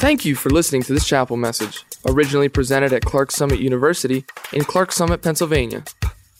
Thank 0.00 0.24
you 0.24 0.34
for 0.34 0.48
listening 0.48 0.82
to 0.84 0.94
this 0.94 1.06
chapel 1.06 1.36
message, 1.36 1.84
originally 2.06 2.48
presented 2.48 2.94
at 2.94 3.04
Clarks 3.04 3.34
Summit 3.34 3.60
University 3.60 4.24
in 4.54 4.64
Clarks 4.64 4.96
Summit, 4.96 5.20
Pennsylvania. 5.20 5.84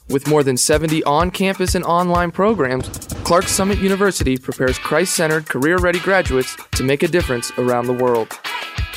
With 0.09 0.27
more 0.27 0.43
than 0.43 0.57
70 0.57 1.05
on 1.05 1.31
campus 1.31 1.75
and 1.75 1.85
online 1.85 2.31
programs, 2.31 2.89
Clarks 3.23 3.53
Summit 3.53 3.77
University 3.77 4.39
prepares 4.39 4.79
Christ 4.79 5.15
centered, 5.15 5.47
career 5.47 5.77
ready 5.77 5.99
graduates 5.99 6.57
to 6.71 6.83
make 6.83 7.03
a 7.03 7.07
difference 7.07 7.53
around 7.59 7.87
the 7.87 7.93
world. 7.93 8.33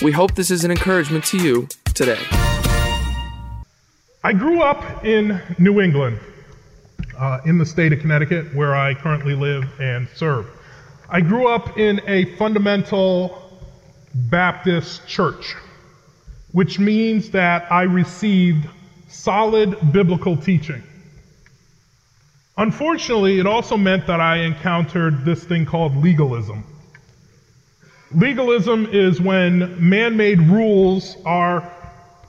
We 0.01 0.13
hope 0.13 0.35
this 0.35 0.49
is 0.49 0.63
an 0.63 0.71
encouragement 0.71 1.25
to 1.25 1.37
you 1.39 1.67
today. 1.93 2.21
I 4.23 4.31
grew 4.31 4.61
up 4.61 5.03
in 5.03 5.41
New 5.59 5.81
England, 5.81 6.21
uh, 7.19 7.39
in 7.45 7.57
the 7.57 7.65
state 7.65 7.91
of 7.91 7.99
Connecticut, 7.99 8.55
where 8.55 8.77
I 8.77 8.93
currently 8.93 9.35
live 9.35 9.65
and 9.81 10.07
serve. 10.15 10.47
I 11.09 11.19
grew 11.19 11.49
up 11.49 11.77
in 11.77 11.99
a 12.07 12.33
fundamental 12.37 13.42
Baptist 14.13 15.07
church, 15.07 15.55
which 16.51 16.79
means 16.79 17.31
that 17.31 17.71
I 17.71 17.83
received 17.83 18.67
solid 19.07 19.91
biblical 19.91 20.37
teaching. 20.37 20.83
Unfortunately, 22.57 23.39
it 23.39 23.47
also 23.47 23.77
meant 23.77 24.05
that 24.07 24.19
I 24.19 24.37
encountered 24.37 25.25
this 25.25 25.43
thing 25.43 25.65
called 25.65 25.95
legalism. 25.95 26.63
Legalism 28.13 28.87
is 28.91 29.19
when 29.19 29.87
man 29.89 30.15
made 30.15 30.39
rules 30.39 31.17
are 31.25 31.71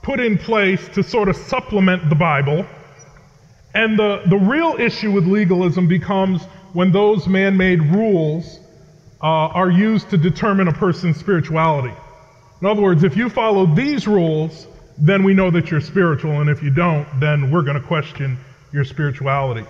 put 0.01 0.19
in 0.19 0.37
place 0.37 0.87
to 0.89 1.03
sort 1.03 1.29
of 1.29 1.35
supplement 1.35 2.09
the 2.09 2.15
Bible. 2.15 2.65
And 3.75 3.99
the, 3.99 4.23
the 4.27 4.37
real 4.37 4.75
issue 4.79 5.11
with 5.11 5.27
legalism 5.27 5.87
becomes 5.87 6.43
when 6.73 6.91
those 6.91 7.27
man 7.27 7.55
made 7.55 7.81
rules 7.83 8.59
uh, 9.21 9.25
are 9.25 9.69
used 9.69 10.09
to 10.09 10.17
determine 10.17 10.67
a 10.67 10.73
person's 10.73 11.17
spirituality. 11.17 11.93
In 12.61 12.67
other 12.67 12.81
words, 12.81 13.03
if 13.03 13.17
you 13.17 13.29
follow 13.29 13.65
these 13.65 14.07
rules, 14.07 14.67
then 14.97 15.23
we 15.23 15.33
know 15.33 15.51
that 15.51 15.71
you're 15.71 15.81
spiritual, 15.81 16.41
and 16.41 16.49
if 16.49 16.63
you 16.63 16.69
don't, 16.69 17.07
then 17.19 17.51
we're 17.51 17.61
going 17.61 17.79
to 17.79 17.85
question 17.85 18.37
your 18.71 18.85
spirituality. 18.85 19.65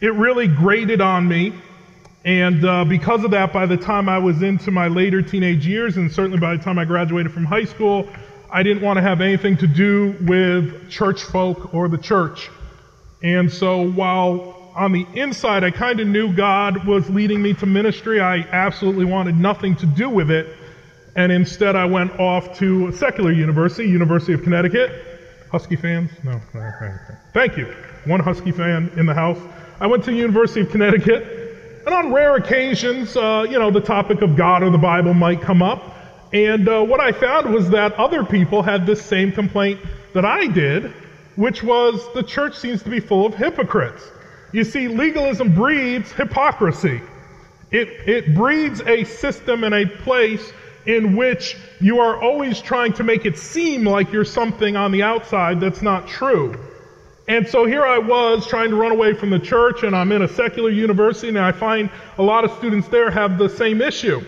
It 0.00 0.14
really 0.14 0.46
grated 0.46 1.00
on 1.00 1.26
me, 1.26 1.54
and 2.24 2.64
uh, 2.64 2.84
because 2.84 3.24
of 3.24 3.30
that, 3.32 3.52
by 3.52 3.66
the 3.66 3.76
time 3.76 4.08
I 4.08 4.18
was 4.18 4.42
into 4.42 4.70
my 4.70 4.88
later 4.88 5.22
teenage 5.22 5.66
years, 5.66 5.96
and 5.96 6.12
certainly 6.12 6.38
by 6.38 6.56
the 6.56 6.62
time 6.62 6.78
I 6.78 6.84
graduated 6.84 7.32
from 7.32 7.44
high 7.44 7.64
school, 7.64 8.08
I 8.50 8.62
didn't 8.62 8.82
want 8.82 8.98
to 8.98 9.02
have 9.02 9.20
anything 9.20 9.56
to 9.58 9.66
do 9.66 10.16
with 10.20 10.90
church 10.90 11.22
folk 11.22 11.74
or 11.74 11.88
the 11.88 11.98
church. 11.98 12.50
And 13.22 13.52
so 13.52 13.90
while 13.90 14.53
on 14.74 14.92
the 14.92 15.06
inside 15.14 15.64
I 15.64 15.70
kind 15.70 16.00
of 16.00 16.08
knew 16.08 16.32
God 16.32 16.86
was 16.86 17.08
leading 17.08 17.40
me 17.40 17.54
to 17.54 17.66
ministry, 17.66 18.20
I 18.20 18.38
absolutely 18.38 19.04
wanted 19.04 19.38
nothing 19.38 19.76
to 19.76 19.86
do 19.86 20.08
with 20.08 20.30
it. 20.30 20.56
And 21.16 21.30
instead 21.30 21.76
I 21.76 21.84
went 21.84 22.18
off 22.18 22.58
to 22.58 22.88
a 22.88 22.92
secular 22.92 23.30
university, 23.30 23.88
University 23.88 24.32
of 24.32 24.42
Connecticut. 24.42 24.90
Husky 25.52 25.76
fans? 25.76 26.10
No. 26.24 26.40
Thank 27.32 27.56
you. 27.56 27.72
One 28.06 28.18
Husky 28.18 28.50
fan 28.50 28.90
in 28.96 29.06
the 29.06 29.14
house. 29.14 29.38
I 29.78 29.86
went 29.86 30.04
to 30.04 30.10
the 30.10 30.16
University 30.16 30.62
of 30.62 30.70
Connecticut. 30.70 31.42
And 31.86 31.94
on 31.94 32.12
rare 32.12 32.34
occasions, 32.34 33.16
uh, 33.16 33.46
you 33.48 33.58
know, 33.58 33.70
the 33.70 33.80
topic 33.80 34.22
of 34.22 34.36
God 34.36 34.62
or 34.62 34.70
the 34.70 34.78
Bible 34.78 35.14
might 35.14 35.40
come 35.40 35.62
up. 35.62 35.94
And 36.32 36.68
uh, 36.68 36.82
what 36.82 36.98
I 36.98 37.12
found 37.12 37.54
was 37.54 37.70
that 37.70 37.92
other 37.92 38.24
people 38.24 38.62
had 38.62 38.86
this 38.86 39.04
same 39.04 39.30
complaint 39.30 39.80
that 40.14 40.24
I 40.24 40.48
did, 40.48 40.92
which 41.36 41.62
was 41.62 42.02
the 42.14 42.24
church 42.24 42.56
seems 42.56 42.82
to 42.82 42.90
be 42.90 42.98
full 42.98 43.26
of 43.26 43.34
hypocrites. 43.34 44.02
You 44.54 44.62
see, 44.62 44.86
legalism 44.86 45.52
breeds 45.52 46.12
hypocrisy. 46.12 47.02
It, 47.72 47.88
it 48.06 48.34
breeds 48.36 48.80
a 48.82 49.02
system 49.02 49.64
and 49.64 49.74
a 49.74 49.84
place 49.84 50.52
in 50.86 51.16
which 51.16 51.56
you 51.80 51.98
are 51.98 52.22
always 52.22 52.60
trying 52.60 52.92
to 52.92 53.02
make 53.02 53.26
it 53.26 53.36
seem 53.36 53.84
like 53.84 54.12
you're 54.12 54.24
something 54.24 54.76
on 54.76 54.92
the 54.92 55.02
outside 55.02 55.60
that's 55.60 55.82
not 55.82 56.06
true. 56.06 56.56
And 57.26 57.48
so 57.48 57.66
here 57.66 57.84
I 57.84 57.98
was 57.98 58.46
trying 58.46 58.70
to 58.70 58.76
run 58.76 58.92
away 58.92 59.14
from 59.14 59.30
the 59.30 59.40
church, 59.40 59.82
and 59.82 59.96
I'm 59.96 60.12
in 60.12 60.22
a 60.22 60.28
secular 60.28 60.70
university, 60.70 61.30
and 61.30 61.38
I 61.40 61.50
find 61.50 61.90
a 62.16 62.22
lot 62.22 62.44
of 62.44 62.52
students 62.52 62.86
there 62.86 63.10
have 63.10 63.38
the 63.38 63.48
same 63.48 63.82
issue. 63.82 64.24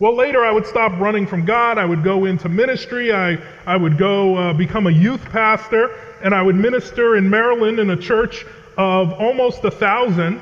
Well, 0.00 0.16
later 0.16 0.44
I 0.44 0.50
would 0.50 0.66
stop 0.66 0.98
running 0.98 1.28
from 1.28 1.44
God. 1.44 1.78
I 1.78 1.84
would 1.84 2.02
go 2.02 2.24
into 2.24 2.48
ministry. 2.48 3.12
I, 3.12 3.38
I 3.64 3.76
would 3.76 3.98
go 3.98 4.34
uh, 4.34 4.52
become 4.52 4.88
a 4.88 4.92
youth 4.92 5.24
pastor 5.26 5.94
and 6.22 6.34
I 6.34 6.42
would 6.42 6.56
minister 6.56 7.16
in 7.16 7.30
Maryland 7.30 7.78
in 7.78 7.90
a 7.90 7.96
church 7.96 8.44
of 8.78 9.12
almost 9.14 9.64
a 9.64 9.70
thousand. 9.70 10.40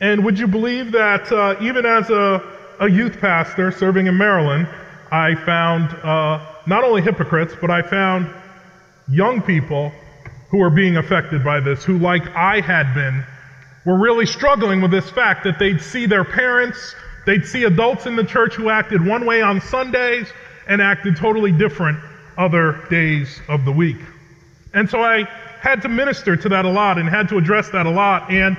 And 0.00 0.24
would 0.24 0.38
you 0.38 0.46
believe 0.46 0.92
that 0.92 1.30
uh, 1.30 1.56
even 1.60 1.84
as 1.84 2.08
a, 2.08 2.40
a, 2.80 2.88
youth 2.88 3.20
pastor 3.20 3.72
serving 3.72 4.06
in 4.06 4.16
Maryland, 4.16 4.68
I 5.10 5.34
found 5.34 5.90
uh, 5.90 6.46
not 6.66 6.84
only 6.84 7.02
hypocrites, 7.02 7.54
but 7.60 7.70
I 7.70 7.82
found 7.82 8.32
young 9.08 9.42
people 9.42 9.92
who 10.50 10.58
were 10.58 10.70
being 10.70 10.96
affected 10.96 11.44
by 11.44 11.60
this, 11.60 11.84
who, 11.84 11.98
like 11.98 12.26
I 12.28 12.60
had 12.60 12.94
been, 12.94 13.24
were 13.84 13.98
really 13.98 14.26
struggling 14.26 14.80
with 14.80 14.92
this 14.92 15.10
fact 15.10 15.44
that 15.44 15.58
they'd 15.58 15.80
see 15.80 16.06
their 16.06 16.24
parents, 16.24 16.94
they'd 17.26 17.44
see 17.44 17.64
adults 17.64 18.06
in 18.06 18.14
the 18.14 18.24
church 18.24 18.54
who 18.54 18.70
acted 18.70 19.04
one 19.04 19.26
way 19.26 19.42
on 19.42 19.60
Sundays 19.60 20.28
and 20.68 20.80
acted 20.80 21.16
totally 21.16 21.50
different 21.50 21.98
other 22.38 22.86
days 22.88 23.40
of 23.48 23.64
the 23.64 23.72
week. 23.72 23.98
And 24.72 24.88
so 24.88 25.02
I 25.02 25.28
had 25.62 25.80
to 25.80 25.88
minister 25.88 26.36
to 26.36 26.48
that 26.48 26.64
a 26.64 26.68
lot 26.68 26.98
and 26.98 27.08
had 27.08 27.28
to 27.28 27.38
address 27.38 27.68
that 27.70 27.86
a 27.86 27.90
lot. 27.90 28.28
And, 28.28 28.56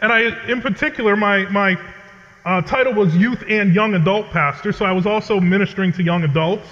and 0.00 0.12
I, 0.12 0.48
in 0.48 0.62
particular, 0.62 1.16
my, 1.16 1.38
my 1.50 1.76
uh, 2.44 2.62
title 2.62 2.94
was 2.94 3.14
Youth 3.16 3.42
and 3.48 3.74
Young 3.74 3.94
Adult 3.94 4.30
Pastor, 4.30 4.72
so 4.72 4.84
I 4.84 4.92
was 4.92 5.04
also 5.04 5.40
ministering 5.40 5.92
to 5.94 6.02
young 6.04 6.22
adults. 6.22 6.68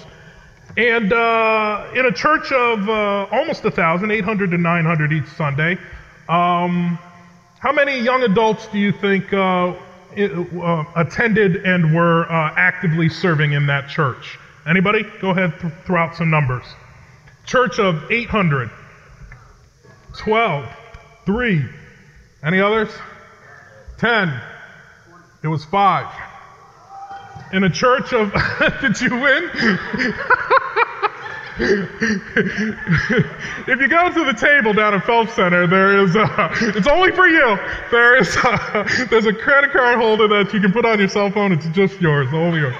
And 0.77 1.11
uh, 1.11 1.85
in 1.93 2.05
a 2.05 2.13
church 2.13 2.49
of 2.53 2.87
uh, 2.87 3.27
almost 3.29 3.65
1,000, 3.65 4.09
800 4.09 4.51
to 4.51 4.57
900 4.57 5.11
each 5.11 5.27
Sunday, 5.27 5.77
um, 6.29 6.97
how 7.59 7.73
many 7.73 7.99
young 7.99 8.23
adults 8.23 8.67
do 8.67 8.77
you 8.77 8.93
think 8.93 9.33
uh, 9.33 9.73
uh 10.15 10.83
attended 10.95 11.57
and 11.57 11.93
were 11.93 12.31
uh, 12.31 12.53
actively 12.55 13.09
serving 13.09 13.51
in 13.51 13.67
that 13.67 13.89
church? 13.89 14.39
Anybody? 14.65 15.03
Go 15.19 15.31
ahead, 15.31 15.59
th- 15.59 15.73
throw 15.85 15.99
out 15.99 16.15
some 16.15 16.29
numbers. 16.29 16.63
Church 17.45 17.79
of 17.79 18.09
800. 18.09 18.69
12. 20.17 20.69
3. 21.25 21.65
Any 22.43 22.59
others? 22.59 22.89
10. 23.97 24.41
It 25.43 25.47
was 25.47 25.63
5. 25.65 26.07
In 27.53 27.63
a 27.63 27.69
church 27.69 28.13
of. 28.13 28.33
did 28.81 28.99
you 28.99 29.09
win? 29.11 29.49
if 33.67 33.79
you 33.79 33.87
go 33.87 34.11
to 34.11 34.25
the 34.25 34.33
table 34.37 34.73
down 34.73 34.93
at 34.93 35.03
Phelps 35.05 35.33
Center, 35.33 35.65
there 35.65 35.97
is 35.97 36.15
a, 36.15 36.27
it's 36.75 36.87
only 36.87 37.11
for 37.11 37.27
you. 37.27 37.57
There 37.89 38.17
is 38.17 38.35
uh, 38.37 38.83
a, 38.85 39.05
there's 39.09 39.25
a 39.25 39.33
credit 39.33 39.71
card 39.71 39.97
holder 39.97 40.27
that 40.27 40.53
you 40.53 40.59
can 40.59 40.71
put 40.71 40.85
on 40.85 40.99
your 40.99 41.07
cell 41.07 41.31
phone. 41.31 41.51
It's 41.51 41.67
just 41.69 41.99
yours, 42.01 42.27
only 42.33 42.59
yours. 42.59 42.75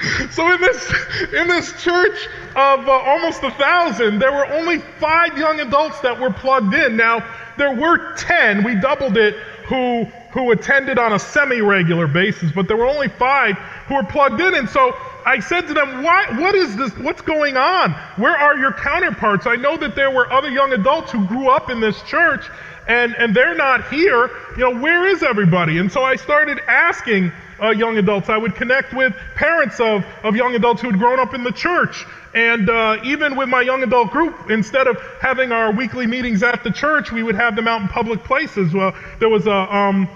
so 0.30 0.52
in 0.52 0.60
this 0.60 0.92
in 1.32 1.48
this 1.48 1.82
church 1.82 2.28
of 2.56 2.88
uh, 2.88 2.90
almost 2.90 3.42
a 3.42 3.50
thousand, 3.52 4.18
there 4.18 4.32
were 4.32 4.46
only 4.46 4.78
five 4.98 5.36
young 5.36 5.60
adults 5.60 6.00
that 6.00 6.18
were 6.18 6.32
plugged 6.32 6.74
in. 6.74 6.96
Now 6.96 7.24
there 7.58 7.74
were 7.74 8.14
ten. 8.14 8.64
We 8.64 8.74
doubled 8.80 9.16
it. 9.16 9.34
Who 9.66 10.04
who 10.32 10.52
attended 10.52 10.98
on 10.98 11.12
a 11.12 11.18
semi-regular 11.18 12.06
basis, 12.06 12.52
but 12.52 12.68
there 12.68 12.76
were 12.76 12.86
only 12.86 13.08
five 13.08 13.56
who 13.86 13.94
were 13.94 14.04
plugged 14.04 14.40
in. 14.40 14.54
And 14.54 14.68
so 14.68 14.96
I 15.26 15.40
said 15.40 15.66
to 15.68 15.74
them, 15.74 16.02
Why, 16.02 16.26
what 16.40 16.54
is 16.54 16.76
this? 16.76 16.96
What's 16.98 17.22
going 17.22 17.56
on? 17.56 17.92
Where 18.16 18.36
are 18.36 18.56
your 18.56 18.72
counterparts? 18.72 19.46
I 19.46 19.56
know 19.56 19.76
that 19.76 19.94
there 19.94 20.10
were 20.10 20.30
other 20.32 20.48
young 20.48 20.72
adults 20.72 21.12
who 21.12 21.26
grew 21.26 21.50
up 21.50 21.70
in 21.70 21.80
this 21.80 22.00
church 22.02 22.48
and, 22.88 23.14
and 23.16 23.34
they're 23.34 23.54
not 23.54 23.88
here. 23.88 24.30
You 24.56 24.72
know, 24.72 24.80
where 24.80 25.06
is 25.06 25.22
everybody? 25.22 25.78
And 25.78 25.90
so 25.90 26.02
I 26.02 26.16
started 26.16 26.60
asking 26.66 27.32
uh, 27.60 27.70
young 27.70 27.98
adults. 27.98 28.28
I 28.28 28.36
would 28.36 28.54
connect 28.54 28.92
with 28.92 29.14
parents 29.34 29.80
of, 29.80 30.04
of 30.22 30.36
young 30.36 30.54
adults 30.54 30.80
who 30.80 30.90
had 30.90 30.98
grown 30.98 31.18
up 31.18 31.34
in 31.34 31.44
the 31.44 31.52
church. 31.52 32.06
And 32.34 32.70
uh, 32.70 32.98
even 33.04 33.36
with 33.36 33.48
my 33.48 33.60
young 33.60 33.82
adult 33.82 34.10
group, 34.10 34.50
instead 34.50 34.86
of 34.86 34.98
having 35.20 35.50
our 35.52 35.72
weekly 35.72 36.06
meetings 36.06 36.42
at 36.42 36.62
the 36.62 36.70
church, 36.70 37.10
we 37.10 37.22
would 37.22 37.34
have 37.34 37.56
them 37.56 37.66
out 37.66 37.82
in 37.82 37.88
public 37.88 38.22
places. 38.24 38.72
Well, 38.72 38.94
there 39.18 39.28
was 39.28 39.46
a 39.46 39.76
um, 39.76 40.08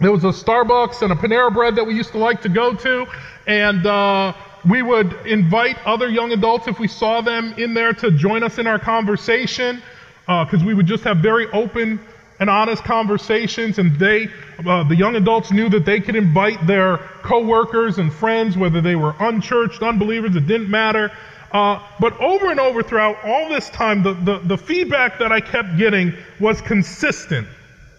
there 0.00 0.12
was 0.12 0.24
a 0.24 0.28
Starbucks 0.28 1.02
and 1.02 1.10
a 1.10 1.16
Panera 1.16 1.52
Bread 1.52 1.74
that 1.76 1.84
we 1.84 1.94
used 1.94 2.12
to 2.12 2.18
like 2.18 2.42
to 2.42 2.48
go 2.48 2.74
to, 2.74 3.06
and 3.46 3.84
uh, 3.84 4.32
we 4.68 4.82
would 4.82 5.12
invite 5.26 5.76
other 5.84 6.08
young 6.08 6.32
adults 6.32 6.68
if 6.68 6.78
we 6.78 6.86
saw 6.86 7.20
them 7.20 7.54
in 7.56 7.74
there 7.74 7.92
to 7.94 8.10
join 8.12 8.42
us 8.42 8.58
in 8.58 8.66
our 8.66 8.78
conversation, 8.78 9.82
because 10.26 10.62
uh, 10.62 10.66
we 10.66 10.74
would 10.74 10.86
just 10.86 11.02
have 11.02 11.16
very 11.16 11.48
open 11.50 11.98
and 12.40 12.48
honest 12.48 12.84
conversations, 12.84 13.78
and 13.78 13.98
they, 13.98 14.28
uh, 14.66 14.84
the 14.84 14.94
young 14.94 15.16
adults, 15.16 15.50
knew 15.50 15.68
that 15.68 15.84
they 15.84 16.00
could 16.00 16.16
invite 16.16 16.66
their 16.66 16.98
coworkers 17.22 17.98
and 17.98 18.12
friends, 18.12 18.56
whether 18.56 18.80
they 18.80 18.96
were 18.96 19.14
unchurched, 19.18 19.82
unbelievers, 19.82 20.36
it 20.36 20.46
didn't 20.46 20.70
matter. 20.70 21.10
Uh, 21.50 21.82
but 21.98 22.18
over 22.20 22.50
and 22.50 22.60
over 22.60 22.82
throughout 22.82 23.16
all 23.24 23.48
this 23.48 23.70
time, 23.70 24.02
the, 24.02 24.12
the, 24.12 24.38
the, 24.40 24.58
feedback 24.58 25.18
that 25.18 25.32
I 25.32 25.40
kept 25.40 25.78
getting 25.78 26.12
was 26.38 26.60
consistent. 26.60 27.48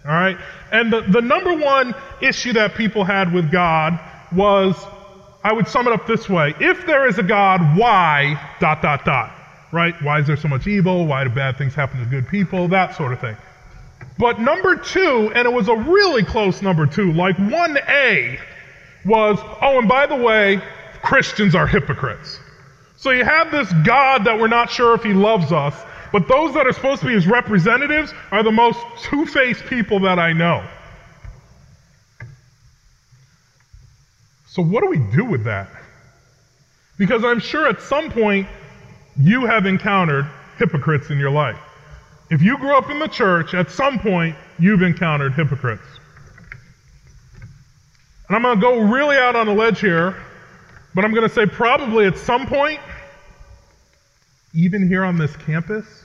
All 0.04 0.12
right? 0.12 0.38
And 0.70 0.92
the, 0.92 1.00
the 1.00 1.20
number 1.20 1.56
one 1.56 1.94
issue 2.22 2.52
that 2.52 2.76
people 2.76 3.02
had 3.02 3.32
with 3.32 3.50
God 3.50 3.98
was 4.32 4.76
I 5.42 5.52
would 5.52 5.66
sum 5.66 5.86
it 5.86 5.92
up 5.92 6.06
this 6.06 6.28
way. 6.28 6.54
If 6.60 6.86
there 6.86 7.08
is 7.08 7.18
a 7.18 7.22
God, 7.22 7.76
why 7.76 8.40
dot 8.60 8.82
dot 8.82 9.04
dot? 9.04 9.32
Right? 9.72 10.00
Why 10.02 10.20
is 10.20 10.26
there 10.26 10.36
so 10.36 10.48
much 10.48 10.66
evil? 10.66 11.06
Why 11.06 11.24
do 11.24 11.30
bad 11.30 11.56
things 11.56 11.74
happen 11.74 12.00
to 12.00 12.06
good 12.06 12.28
people? 12.28 12.68
That 12.68 12.94
sort 12.94 13.12
of 13.12 13.20
thing. 13.20 13.36
But 14.20 14.38
number 14.38 14.76
two, 14.76 15.32
and 15.34 15.46
it 15.46 15.50
was 15.50 15.68
a 15.68 15.74
really 15.74 16.22
close 16.22 16.60
number 16.60 16.84
two, 16.84 17.10
like 17.14 17.38
1A 17.38 18.38
was, 19.06 19.38
oh, 19.62 19.78
and 19.78 19.88
by 19.88 20.06
the 20.06 20.14
way, 20.14 20.60
Christians 21.02 21.54
are 21.54 21.66
hypocrites. 21.66 22.38
So 22.98 23.12
you 23.12 23.24
have 23.24 23.50
this 23.50 23.72
God 23.82 24.24
that 24.24 24.38
we're 24.38 24.48
not 24.48 24.70
sure 24.70 24.94
if 24.94 25.02
he 25.02 25.14
loves 25.14 25.52
us, 25.52 25.74
but 26.12 26.28
those 26.28 26.52
that 26.52 26.66
are 26.66 26.72
supposed 26.74 27.00
to 27.00 27.06
be 27.06 27.14
his 27.14 27.26
representatives 27.26 28.12
are 28.30 28.42
the 28.42 28.52
most 28.52 28.78
two 29.04 29.24
faced 29.24 29.64
people 29.64 30.00
that 30.00 30.18
I 30.18 30.34
know. 30.34 30.68
So, 34.48 34.62
what 34.62 34.82
do 34.82 34.90
we 34.90 34.98
do 34.98 35.24
with 35.24 35.44
that? 35.44 35.70
Because 36.98 37.24
I'm 37.24 37.40
sure 37.40 37.68
at 37.68 37.80
some 37.80 38.10
point 38.10 38.48
you 39.18 39.46
have 39.46 39.64
encountered 39.64 40.26
hypocrites 40.58 41.08
in 41.08 41.18
your 41.18 41.30
life. 41.30 41.69
If 42.30 42.42
you 42.42 42.56
grew 42.58 42.76
up 42.76 42.88
in 42.90 43.00
the 43.00 43.08
church, 43.08 43.54
at 43.54 43.70
some 43.70 43.98
point 43.98 44.36
you've 44.58 44.82
encountered 44.82 45.34
hypocrites. 45.34 45.82
And 48.28 48.36
I'm 48.36 48.42
going 48.42 48.56
to 48.56 48.60
go 48.60 48.78
really 48.92 49.16
out 49.16 49.34
on 49.34 49.48
a 49.48 49.52
ledge 49.52 49.80
here, 49.80 50.16
but 50.94 51.04
I'm 51.04 51.12
going 51.12 51.28
to 51.28 51.34
say 51.34 51.44
probably 51.44 52.06
at 52.06 52.16
some 52.16 52.46
point, 52.46 52.78
even 54.54 54.86
here 54.86 55.04
on 55.04 55.18
this 55.18 55.34
campus, 55.36 56.04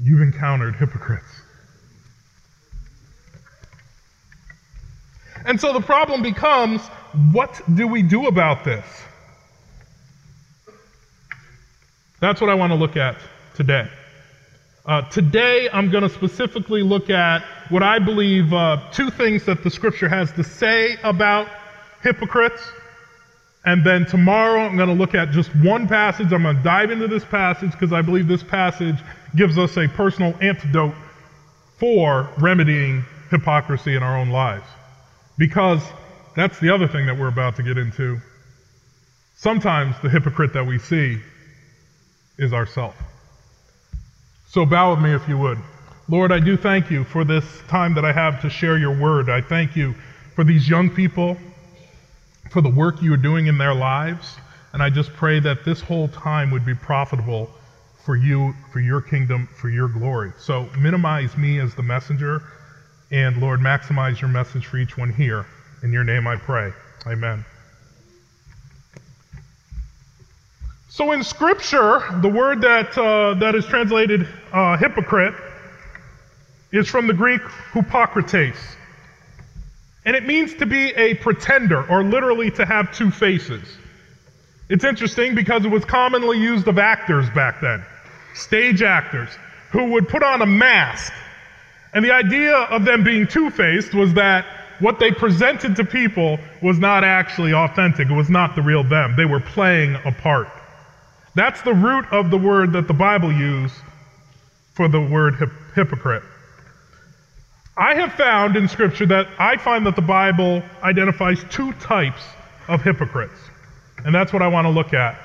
you've 0.00 0.20
encountered 0.20 0.76
hypocrites. 0.76 1.42
And 5.44 5.60
so 5.60 5.72
the 5.72 5.80
problem 5.80 6.22
becomes 6.22 6.86
what 7.32 7.60
do 7.74 7.88
we 7.88 8.02
do 8.02 8.28
about 8.28 8.64
this? 8.64 8.84
That's 12.20 12.40
what 12.40 12.50
I 12.50 12.54
want 12.54 12.70
to 12.70 12.76
look 12.76 12.96
at 12.96 13.16
today. 13.54 13.88
Uh, 14.88 15.02
today, 15.10 15.68
I'm 15.70 15.90
going 15.90 16.02
to 16.02 16.08
specifically 16.08 16.82
look 16.82 17.10
at 17.10 17.44
what 17.68 17.82
I 17.82 17.98
believe 17.98 18.54
uh, 18.54 18.88
two 18.90 19.10
things 19.10 19.44
that 19.44 19.62
the 19.62 19.68
scripture 19.70 20.08
has 20.08 20.32
to 20.32 20.42
say 20.42 20.96
about 21.04 21.46
hypocrites. 22.02 22.62
And 23.66 23.84
then 23.84 24.06
tomorrow, 24.06 24.62
I'm 24.62 24.78
going 24.78 24.88
to 24.88 24.94
look 24.94 25.14
at 25.14 25.30
just 25.30 25.54
one 25.56 25.88
passage. 25.88 26.32
I'm 26.32 26.42
going 26.42 26.56
to 26.56 26.62
dive 26.62 26.90
into 26.90 27.06
this 27.06 27.22
passage 27.22 27.72
because 27.72 27.92
I 27.92 28.00
believe 28.00 28.28
this 28.28 28.42
passage 28.42 28.96
gives 29.36 29.58
us 29.58 29.76
a 29.76 29.88
personal 29.88 30.34
antidote 30.40 30.94
for 31.76 32.30
remedying 32.38 33.04
hypocrisy 33.30 33.94
in 33.94 34.02
our 34.02 34.16
own 34.16 34.30
lives. 34.30 34.64
Because 35.36 35.82
that's 36.34 36.58
the 36.60 36.70
other 36.70 36.88
thing 36.88 37.04
that 37.08 37.18
we're 37.18 37.28
about 37.28 37.56
to 37.56 37.62
get 37.62 37.76
into. 37.76 38.20
Sometimes 39.36 39.96
the 40.00 40.08
hypocrite 40.08 40.54
that 40.54 40.66
we 40.66 40.78
see 40.78 41.20
is 42.38 42.54
ourself. 42.54 42.96
So 44.50 44.64
bow 44.64 44.92
with 44.94 45.00
me 45.00 45.14
if 45.14 45.28
you 45.28 45.36
would. 45.36 45.58
Lord, 46.08 46.32
I 46.32 46.40
do 46.40 46.56
thank 46.56 46.90
you 46.90 47.04
for 47.04 47.22
this 47.22 47.44
time 47.68 47.94
that 47.94 48.04
I 48.06 48.12
have 48.12 48.40
to 48.40 48.48
share 48.48 48.78
your 48.78 48.98
word. 48.98 49.28
I 49.28 49.42
thank 49.42 49.76
you 49.76 49.94
for 50.34 50.42
these 50.42 50.66
young 50.66 50.88
people, 50.88 51.36
for 52.50 52.62
the 52.62 52.70
work 52.70 53.02
you 53.02 53.12
are 53.12 53.18
doing 53.18 53.46
in 53.46 53.58
their 53.58 53.74
lives. 53.74 54.36
And 54.72 54.82
I 54.82 54.88
just 54.88 55.12
pray 55.12 55.38
that 55.40 55.66
this 55.66 55.82
whole 55.82 56.08
time 56.08 56.50
would 56.50 56.64
be 56.64 56.74
profitable 56.74 57.50
for 58.06 58.16
you, 58.16 58.54
for 58.72 58.80
your 58.80 59.02
kingdom, 59.02 59.50
for 59.54 59.68
your 59.68 59.88
glory. 59.88 60.32
So 60.38 60.70
minimize 60.78 61.36
me 61.36 61.60
as 61.60 61.74
the 61.74 61.82
messenger 61.82 62.42
and 63.10 63.36
Lord, 63.36 63.60
maximize 63.60 64.20
your 64.20 64.30
message 64.30 64.64
for 64.64 64.78
each 64.78 64.96
one 64.96 65.12
here. 65.12 65.44
In 65.82 65.92
your 65.92 66.04
name 66.04 66.26
I 66.26 66.36
pray. 66.36 66.72
Amen. 67.06 67.44
So 70.88 71.12
in 71.12 71.22
Scripture, 71.22 72.02
the 72.22 72.28
word 72.28 72.62
that, 72.62 72.96
uh, 72.96 73.34
that 73.34 73.54
is 73.54 73.66
translated 73.66 74.26
uh, 74.52 74.76
hypocrite 74.76 75.34
is 76.72 76.88
from 76.88 77.06
the 77.06 77.14
Greek 77.14 77.42
hypokrites. 77.72 78.58
And 80.04 80.16
it 80.16 80.24
means 80.26 80.54
to 80.54 80.66
be 80.66 80.90
a 80.90 81.14
pretender, 81.14 81.88
or 81.90 82.02
literally 82.02 82.50
to 82.52 82.64
have 82.64 82.94
two 82.94 83.10
faces. 83.10 83.62
It's 84.68 84.84
interesting 84.84 85.34
because 85.34 85.64
it 85.64 85.70
was 85.70 85.84
commonly 85.84 86.38
used 86.38 86.68
of 86.68 86.78
actors 86.78 87.28
back 87.30 87.60
then, 87.60 87.84
stage 88.34 88.82
actors, 88.82 89.28
who 89.70 89.92
would 89.92 90.08
put 90.08 90.22
on 90.22 90.42
a 90.42 90.46
mask 90.46 91.12
and 91.92 92.04
the 92.04 92.12
idea 92.12 92.54
of 92.54 92.84
them 92.84 93.02
being 93.02 93.26
two 93.26 93.50
faced 93.50 93.94
was 93.94 94.14
that 94.14 94.46
what 94.78 94.98
they 94.98 95.10
presented 95.10 95.76
to 95.76 95.84
people 95.84 96.38
was 96.62 96.78
not 96.78 97.02
actually 97.02 97.52
authentic. 97.52 98.08
It 98.08 98.14
was 98.14 98.30
not 98.30 98.54
the 98.54 98.62
real 98.62 98.84
them. 98.84 99.14
They 99.16 99.24
were 99.24 99.40
playing 99.40 99.96
a 100.04 100.12
part. 100.12 100.48
That's 101.38 101.62
the 101.62 101.72
root 101.72 102.04
of 102.10 102.32
the 102.32 102.36
word 102.36 102.72
that 102.72 102.88
the 102.88 102.94
Bible 102.94 103.32
used 103.32 103.76
for 104.74 104.88
the 104.88 105.00
word 105.00 105.36
hip- 105.36 105.52
hypocrite. 105.72 106.24
I 107.76 107.94
have 107.94 108.14
found 108.14 108.56
in 108.56 108.66
Scripture 108.66 109.06
that 109.06 109.28
I 109.38 109.56
find 109.56 109.86
that 109.86 109.94
the 109.94 110.02
Bible 110.02 110.64
identifies 110.82 111.44
two 111.48 111.72
types 111.74 112.20
of 112.66 112.82
hypocrites. 112.82 113.38
And 114.04 114.12
that's 114.12 114.32
what 114.32 114.42
I 114.42 114.48
want 114.48 114.64
to 114.64 114.70
look 114.70 114.92
at. 114.92 115.16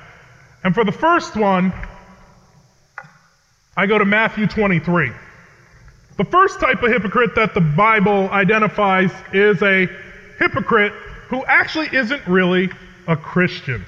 And 0.62 0.72
for 0.72 0.84
the 0.84 0.92
first 0.92 1.34
one, 1.34 1.72
I 3.76 3.86
go 3.86 3.98
to 3.98 4.04
Matthew 4.04 4.46
23. 4.46 5.10
The 6.16 6.24
first 6.26 6.60
type 6.60 6.80
of 6.80 6.92
hypocrite 6.92 7.34
that 7.34 7.54
the 7.54 7.60
Bible 7.60 8.28
identifies 8.30 9.10
is 9.32 9.60
a 9.64 9.88
hypocrite 10.38 10.92
who 11.26 11.44
actually 11.44 11.88
isn't 11.92 12.24
really 12.28 12.70
a 13.08 13.16
Christian. 13.16 13.84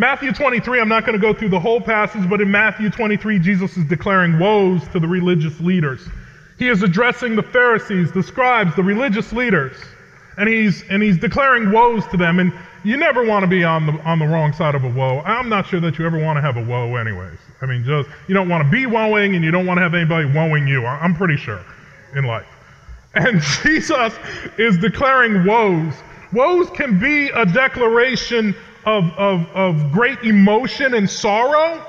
Matthew 0.00 0.30
23, 0.30 0.80
I'm 0.80 0.88
not 0.88 1.04
going 1.04 1.20
to 1.20 1.20
go 1.20 1.34
through 1.34 1.48
the 1.48 1.58
whole 1.58 1.80
passage, 1.80 2.30
but 2.30 2.40
in 2.40 2.48
Matthew 2.48 2.88
23, 2.88 3.40
Jesus 3.40 3.76
is 3.76 3.84
declaring 3.86 4.38
woes 4.38 4.86
to 4.92 5.00
the 5.00 5.08
religious 5.08 5.58
leaders. 5.58 6.06
He 6.56 6.68
is 6.68 6.84
addressing 6.84 7.34
the 7.34 7.42
Pharisees, 7.42 8.12
the 8.12 8.22
scribes, 8.22 8.76
the 8.76 8.82
religious 8.84 9.32
leaders, 9.32 9.76
and 10.36 10.48
he's, 10.48 10.84
and 10.88 11.02
he's 11.02 11.18
declaring 11.18 11.72
woes 11.72 12.06
to 12.12 12.16
them. 12.16 12.38
And 12.38 12.52
you 12.84 12.96
never 12.96 13.24
want 13.24 13.42
to 13.42 13.48
be 13.48 13.64
on 13.64 13.86
the, 13.86 13.92
on 14.04 14.20
the 14.20 14.26
wrong 14.26 14.52
side 14.52 14.76
of 14.76 14.84
a 14.84 14.88
woe. 14.88 15.20
I'm 15.22 15.48
not 15.48 15.66
sure 15.66 15.80
that 15.80 15.98
you 15.98 16.06
ever 16.06 16.22
want 16.22 16.36
to 16.36 16.42
have 16.42 16.56
a 16.56 16.64
woe, 16.64 16.94
anyways. 16.94 17.38
I 17.60 17.66
mean, 17.66 17.82
just, 17.82 18.08
you 18.28 18.34
don't 18.34 18.48
want 18.48 18.62
to 18.64 18.70
be 18.70 18.84
woeing 18.84 19.34
and 19.34 19.44
you 19.44 19.50
don't 19.50 19.66
want 19.66 19.78
to 19.78 19.82
have 19.82 19.94
anybody 19.94 20.28
woeing 20.28 20.68
you. 20.68 20.86
I'm 20.86 21.16
pretty 21.16 21.36
sure 21.36 21.64
in 22.14 22.24
life. 22.24 22.46
And 23.14 23.42
Jesus 23.64 24.12
is 24.58 24.78
declaring 24.78 25.44
woes. 25.44 25.92
Woes 26.32 26.70
can 26.70 27.00
be 27.00 27.30
a 27.30 27.44
declaration 27.44 28.54
of, 28.88 29.12
of, 29.18 29.46
of 29.50 29.92
great 29.92 30.18
emotion 30.22 30.94
and 30.94 31.10
sorrow, 31.10 31.84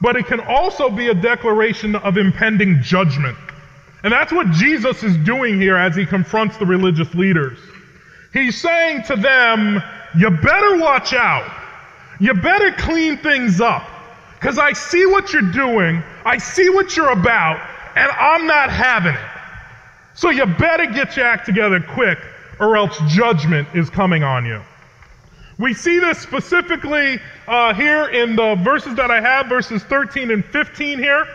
but 0.00 0.16
it 0.16 0.26
can 0.26 0.40
also 0.40 0.90
be 0.90 1.06
a 1.06 1.14
declaration 1.14 1.94
of 1.94 2.16
impending 2.18 2.82
judgment. 2.82 3.38
And 4.02 4.12
that's 4.12 4.32
what 4.32 4.50
Jesus 4.50 5.04
is 5.04 5.16
doing 5.18 5.60
here 5.60 5.76
as 5.76 5.94
he 5.94 6.04
confronts 6.04 6.56
the 6.56 6.66
religious 6.66 7.14
leaders. 7.14 7.60
He's 8.32 8.60
saying 8.60 9.04
to 9.04 9.14
them, 9.14 9.80
you 10.18 10.30
better 10.30 10.78
watch 10.78 11.12
out. 11.12 11.48
You 12.18 12.34
better 12.34 12.72
clean 12.72 13.18
things 13.18 13.60
up. 13.60 13.88
Because 14.34 14.58
I 14.58 14.72
see 14.72 15.06
what 15.06 15.32
you're 15.32 15.52
doing, 15.52 16.02
I 16.24 16.38
see 16.38 16.68
what 16.70 16.96
you're 16.96 17.12
about, 17.12 17.64
and 17.94 18.10
I'm 18.10 18.48
not 18.48 18.70
having 18.70 19.14
it. 19.14 19.30
So 20.14 20.30
you 20.30 20.44
better 20.46 20.86
get 20.86 21.16
your 21.16 21.26
act 21.26 21.46
together 21.46 21.80
quick, 21.80 22.18
or 22.58 22.76
else 22.76 22.98
judgment 23.06 23.68
is 23.74 23.88
coming 23.88 24.24
on 24.24 24.44
you. 24.44 24.60
We 25.58 25.74
see 25.74 25.98
this 25.98 26.18
specifically 26.18 27.20
uh, 27.46 27.74
here 27.74 28.08
in 28.08 28.36
the 28.36 28.54
verses 28.56 28.94
that 28.96 29.10
I 29.10 29.20
have, 29.20 29.46
verses 29.46 29.82
13 29.84 30.30
and 30.30 30.44
15 30.44 30.98
here, 30.98 31.26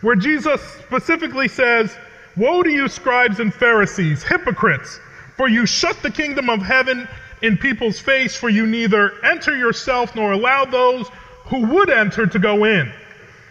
where 0.00 0.16
Jesus 0.16 0.60
specifically 0.60 1.48
says, 1.48 1.96
Woe 2.36 2.62
to 2.62 2.70
you, 2.70 2.88
scribes 2.88 3.38
and 3.38 3.54
Pharisees, 3.54 4.24
hypocrites, 4.24 4.98
for 5.36 5.48
you 5.48 5.66
shut 5.66 6.02
the 6.02 6.10
kingdom 6.10 6.50
of 6.50 6.62
heaven 6.62 7.08
in 7.42 7.56
people's 7.56 8.00
face, 8.00 8.34
for 8.34 8.48
you 8.48 8.66
neither 8.66 9.24
enter 9.24 9.56
yourself 9.56 10.16
nor 10.16 10.32
allow 10.32 10.64
those 10.64 11.08
who 11.44 11.64
would 11.66 11.90
enter 11.90 12.26
to 12.26 12.38
go 12.38 12.64
in. 12.64 12.92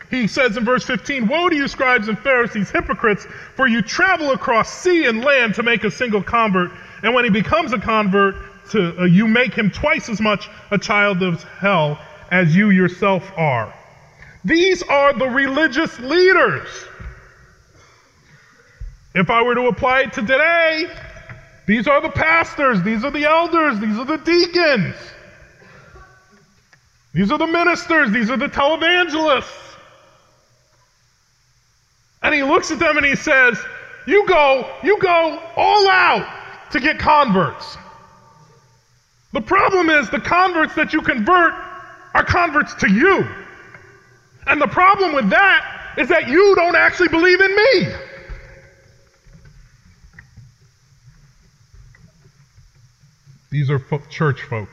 He 0.10 0.28
says 0.28 0.58
in 0.58 0.66
verse 0.66 0.84
15, 0.84 1.28
Woe 1.28 1.50
to 1.50 1.56
you, 1.56 1.68
scribes 1.68 2.10
and 2.10 2.20
Pharisees, 2.20 2.70
hypocrites, 2.70 3.26
for 3.56 3.68
you 3.68 3.82
travel 3.82 4.32
across 4.32 4.72
sea 4.72 5.06
and 5.06 5.24
land 5.24 5.56
to 5.56 5.64
make 5.64 5.86
a 5.86 5.92
single 5.92 6.22
convert, 6.22 6.72
and 7.04 7.14
when 7.14 7.24
he 7.24 7.30
becomes 7.30 7.72
a 7.72 7.80
convert, 7.80 8.36
to, 8.72 9.02
uh, 9.02 9.04
you 9.06 9.28
make 9.28 9.54
him 9.54 9.70
twice 9.70 10.10
as 10.10 10.20
much 10.22 10.50
a 10.72 10.78
child 10.78 11.22
of 11.22 11.44
hell 11.44 12.00
as 12.32 12.56
you 12.56 12.70
yourself 12.70 13.32
are. 13.38 13.74
These 14.46 14.84
are 14.84 15.14
the 15.14 15.28
religious 15.28 16.00
leaders. 16.00 16.68
If 19.16 19.30
I 19.30 19.42
were 19.42 19.56
to 19.56 19.68
apply 19.68 20.02
it 20.02 20.14
to 20.14 20.22
today, 20.22 20.88
these 21.68 21.88
are 21.88 22.02
the 22.02 22.10
pastors, 22.10 22.82
these 22.82 23.04
are 23.06 23.12
the 23.12 23.26
elders, 23.26 23.80
these 23.80 23.98
are 23.98 24.06
the 24.06 24.18
deacons. 24.18 24.96
These 27.14 27.32
are 27.32 27.38
the 27.38 27.48
ministers, 27.48 28.12
these 28.12 28.30
are 28.30 28.38
the 28.38 28.48
televangelists. 28.48 29.76
And 32.24 32.34
he 32.34 32.42
looks 32.42 32.72
at 32.72 32.80
them 32.80 32.98
and 32.98 33.06
he 33.06 33.16
says, 33.16 33.60
You 34.08 34.28
go, 34.28 34.70
you 34.82 34.98
go 35.00 35.40
all 35.56 35.88
out. 35.88 36.42
to 36.74 36.80
get 36.80 36.98
converts. 36.98 37.78
The 39.34 39.42
problem 39.42 39.90
is 39.90 40.10
the 40.10 40.20
converts 40.20 40.76
that 40.76 40.94
you 40.94 41.02
convert 41.02 41.54
are 42.14 42.24
converts 42.24 42.74
to 42.76 42.90
you. 42.90 43.28
And 44.46 44.62
the 44.62 44.68
problem 44.68 45.14
with 45.14 45.30
that 45.32 45.96
is 45.98 46.08
that 46.10 46.28
you 46.28 46.54
don't 46.56 46.76
actually 46.76 47.10
believe 47.10 47.42
in 47.42 47.56
me. 47.56 47.96
These 53.50 53.70
are 53.70 53.80
church 54.10 54.42
folk. 54.44 54.70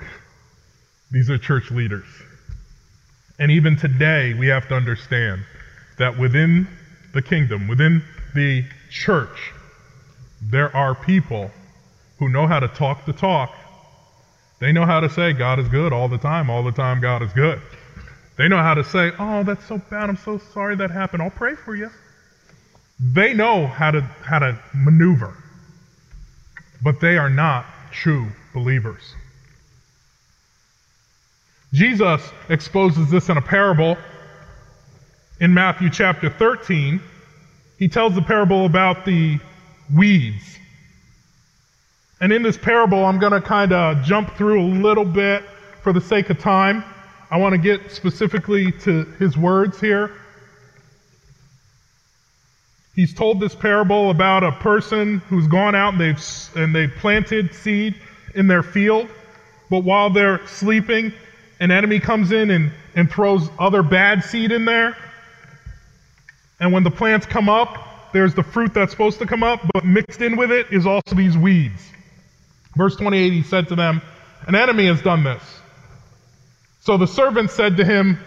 These 1.11 1.29
are 1.29 1.38
church 1.38 1.71
leaders. 1.71 2.07
And 3.38 3.50
even 3.50 3.76
today, 3.76 4.35
we 4.35 4.49
have 4.49 4.69
to 4.69 4.75
understand 4.75 5.43
that 5.99 6.19
within 6.19 6.67
the 7.12 7.23
kingdom, 7.23 7.69
within 7.69 8.02
the 8.35 8.64
church, 8.90 9.52
there 10.43 10.75
are 10.75 10.95
people 10.95 11.50
who 12.19 12.29
know 12.29 12.47
how 12.47 12.61
to 12.61 12.69
talk 12.69 13.05
the 13.07 13.12
talk. 13.12 13.55
They 14.61 14.73
know 14.73 14.85
how 14.85 15.00
to 15.00 15.09
say 15.09 15.33
God 15.33 15.59
is 15.59 15.69
good 15.69 15.93
all 15.93 16.09
the 16.09 16.19
time, 16.19 16.50
all 16.50 16.62
the 16.62 16.73
time 16.73 17.00
God 17.00 17.23
is 17.23 17.33
good. 17.33 17.61
They 18.37 18.47
know 18.49 18.59
how 18.59 18.75
to 18.75 18.85
say, 18.85 19.11
oh, 19.19 19.43
that's 19.43 19.67
so 19.67 19.79
bad, 19.79 20.09
I'm 20.09 20.17
so 20.19 20.38
sorry 20.38 20.76
that 20.76 20.90
happened, 20.90 21.23
I'll 21.23 21.31
pray 21.31 21.55
for 21.55 21.75
you. 21.75 21.90
They 23.00 23.35
know 23.35 23.67
how 23.67 23.90
to, 23.90 24.02
how 24.02 24.38
to 24.38 24.59
maneuver, 24.75 25.35
but 26.83 27.00
they 27.00 27.17
are 27.17 27.31
not 27.31 27.64
true 27.90 28.29
believers. 28.55 29.02
Jesus 31.73 32.21
exposes 32.49 33.11
this 33.11 33.29
in 33.29 33.37
a 33.37 33.43
parable 33.43 33.97
in 35.40 35.55
Matthew 35.55 35.88
chapter 35.88 36.29
13. 36.29 37.00
He 37.79 37.88
tells 37.88 38.14
the 38.14 38.23
parable 38.23 38.67
about 38.67 39.05
the 39.05 39.38
weeds. 39.95 40.59
And 42.21 42.33
in 42.33 42.43
this 42.43 42.59
parable, 42.59 43.05
I'm 43.05 43.19
going 43.19 43.33
to 43.33 43.41
kind 43.41 43.73
of 43.73 44.03
jump 44.03 44.37
through 44.37 44.61
a 44.61 44.69
little 44.69 45.07
bit 45.07 45.43
for 45.83 45.93
the 45.93 46.00
sake 46.00 46.29
of 46.29 46.39
time. 46.39 46.85
I 47.31 47.39
want 47.39 47.55
to 47.55 47.59
get 47.59 47.91
specifically 47.91 48.73
to 48.73 49.05
his 49.19 49.39
words 49.39 49.81
here. 49.81 50.12
He's 52.95 53.15
told 53.15 53.41
this 53.41 53.55
parable 53.55 54.11
about 54.11 54.45
a 54.45 54.53
person 54.53 55.21
who's 55.21 55.47
gone 55.47 55.75
out 55.75 55.95
and 55.95 56.00
they've, 56.00 56.23
and 56.57 56.75
they've 56.75 56.93
planted 56.99 57.55
seed 57.55 57.95
in 58.35 58.47
their 58.47 58.62
field, 58.62 59.09
but 59.71 59.85
while 59.85 60.11
they're 60.11 60.47
sleeping, 60.47 61.12
an 61.61 61.71
enemy 61.71 62.00
comes 62.00 62.33
in 62.33 62.50
and, 62.50 62.73
and 62.95 63.11
throws 63.11 63.49
other 63.59 63.83
bad 63.83 64.25
seed 64.25 64.53
in 64.53 64.65
there. 64.65 64.97
And 66.59 66.73
when 66.73 66.85
the 66.85 66.91
plants 66.91 67.25
come 67.27 67.49
up, 67.49 68.12
there's 68.12 68.35
the 68.35 68.43
fruit 68.43 68.75
that's 68.75 68.91
supposed 68.91 69.21
to 69.21 69.27
come 69.27 69.43
up, 69.43 69.61
but 69.73 69.85
mixed 69.85 70.21
in 70.21 70.37
with 70.37 70.50
it 70.50 70.67
is 70.71 70.87
also 70.87 71.15
these 71.15 71.39
weeds. 71.39 71.81
Verse 72.77 72.97
28, 72.97 73.33
he 73.33 73.43
said 73.43 73.69
to 73.69 73.75
them, 73.75 74.03
An 74.47 74.55
enemy 74.55 74.87
has 74.87 75.03
done 75.03 75.25
this. 75.25 75.43
So 76.81 76.97
the 76.97 77.07
servant 77.07 77.50
said 77.50 77.77
to 77.77 77.85
him, 77.85 78.19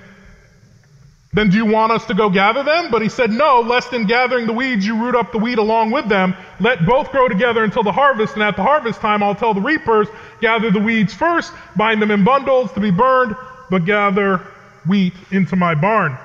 Then 1.34 1.50
do 1.50 1.58
you 1.58 1.66
want 1.66 1.92
us 1.92 2.06
to 2.06 2.14
go 2.14 2.30
gather 2.30 2.64
them? 2.64 2.92
But 2.92 3.02
he 3.02 3.10
said, 3.10 3.32
No, 3.32 3.62
lest 3.62 3.94
in 3.94 4.06
gathering 4.06 4.46
the 4.46 4.54
weeds 4.54 4.86
you 4.86 5.02
root 5.04 5.16
up 5.16 5.32
the 5.32 5.40
wheat 5.40 5.58
along 5.58 5.92
with 5.92 6.08
them. 6.08 6.36
Let 6.60 6.86
both 6.86 7.12
grow 7.12 7.28
together 7.28 7.64
until 7.64 7.84
the 7.84 7.92
harvest, 7.92 8.36
and 8.36 8.44
at 8.44 8.56
the 8.56 8.64
harvest 8.64 9.00
time 9.00 9.24
I'll 9.24 9.36
tell 9.36 9.54
the 9.54 9.62
reapers, 9.62 10.08
Gather 10.42 10.70
the 10.70 10.80
weeds 10.80 11.14
first, 11.14 11.52
bind 11.76 12.02
them 12.02 12.12
in 12.12 12.24
bundles 12.24 12.72
to 12.74 12.80
be 12.80 12.92
burned, 12.92 13.36
but 13.70 13.86
gather 13.86 14.40
wheat 14.86 15.14
into 15.32 15.56
my 15.56 15.74
barn. 15.74 16.18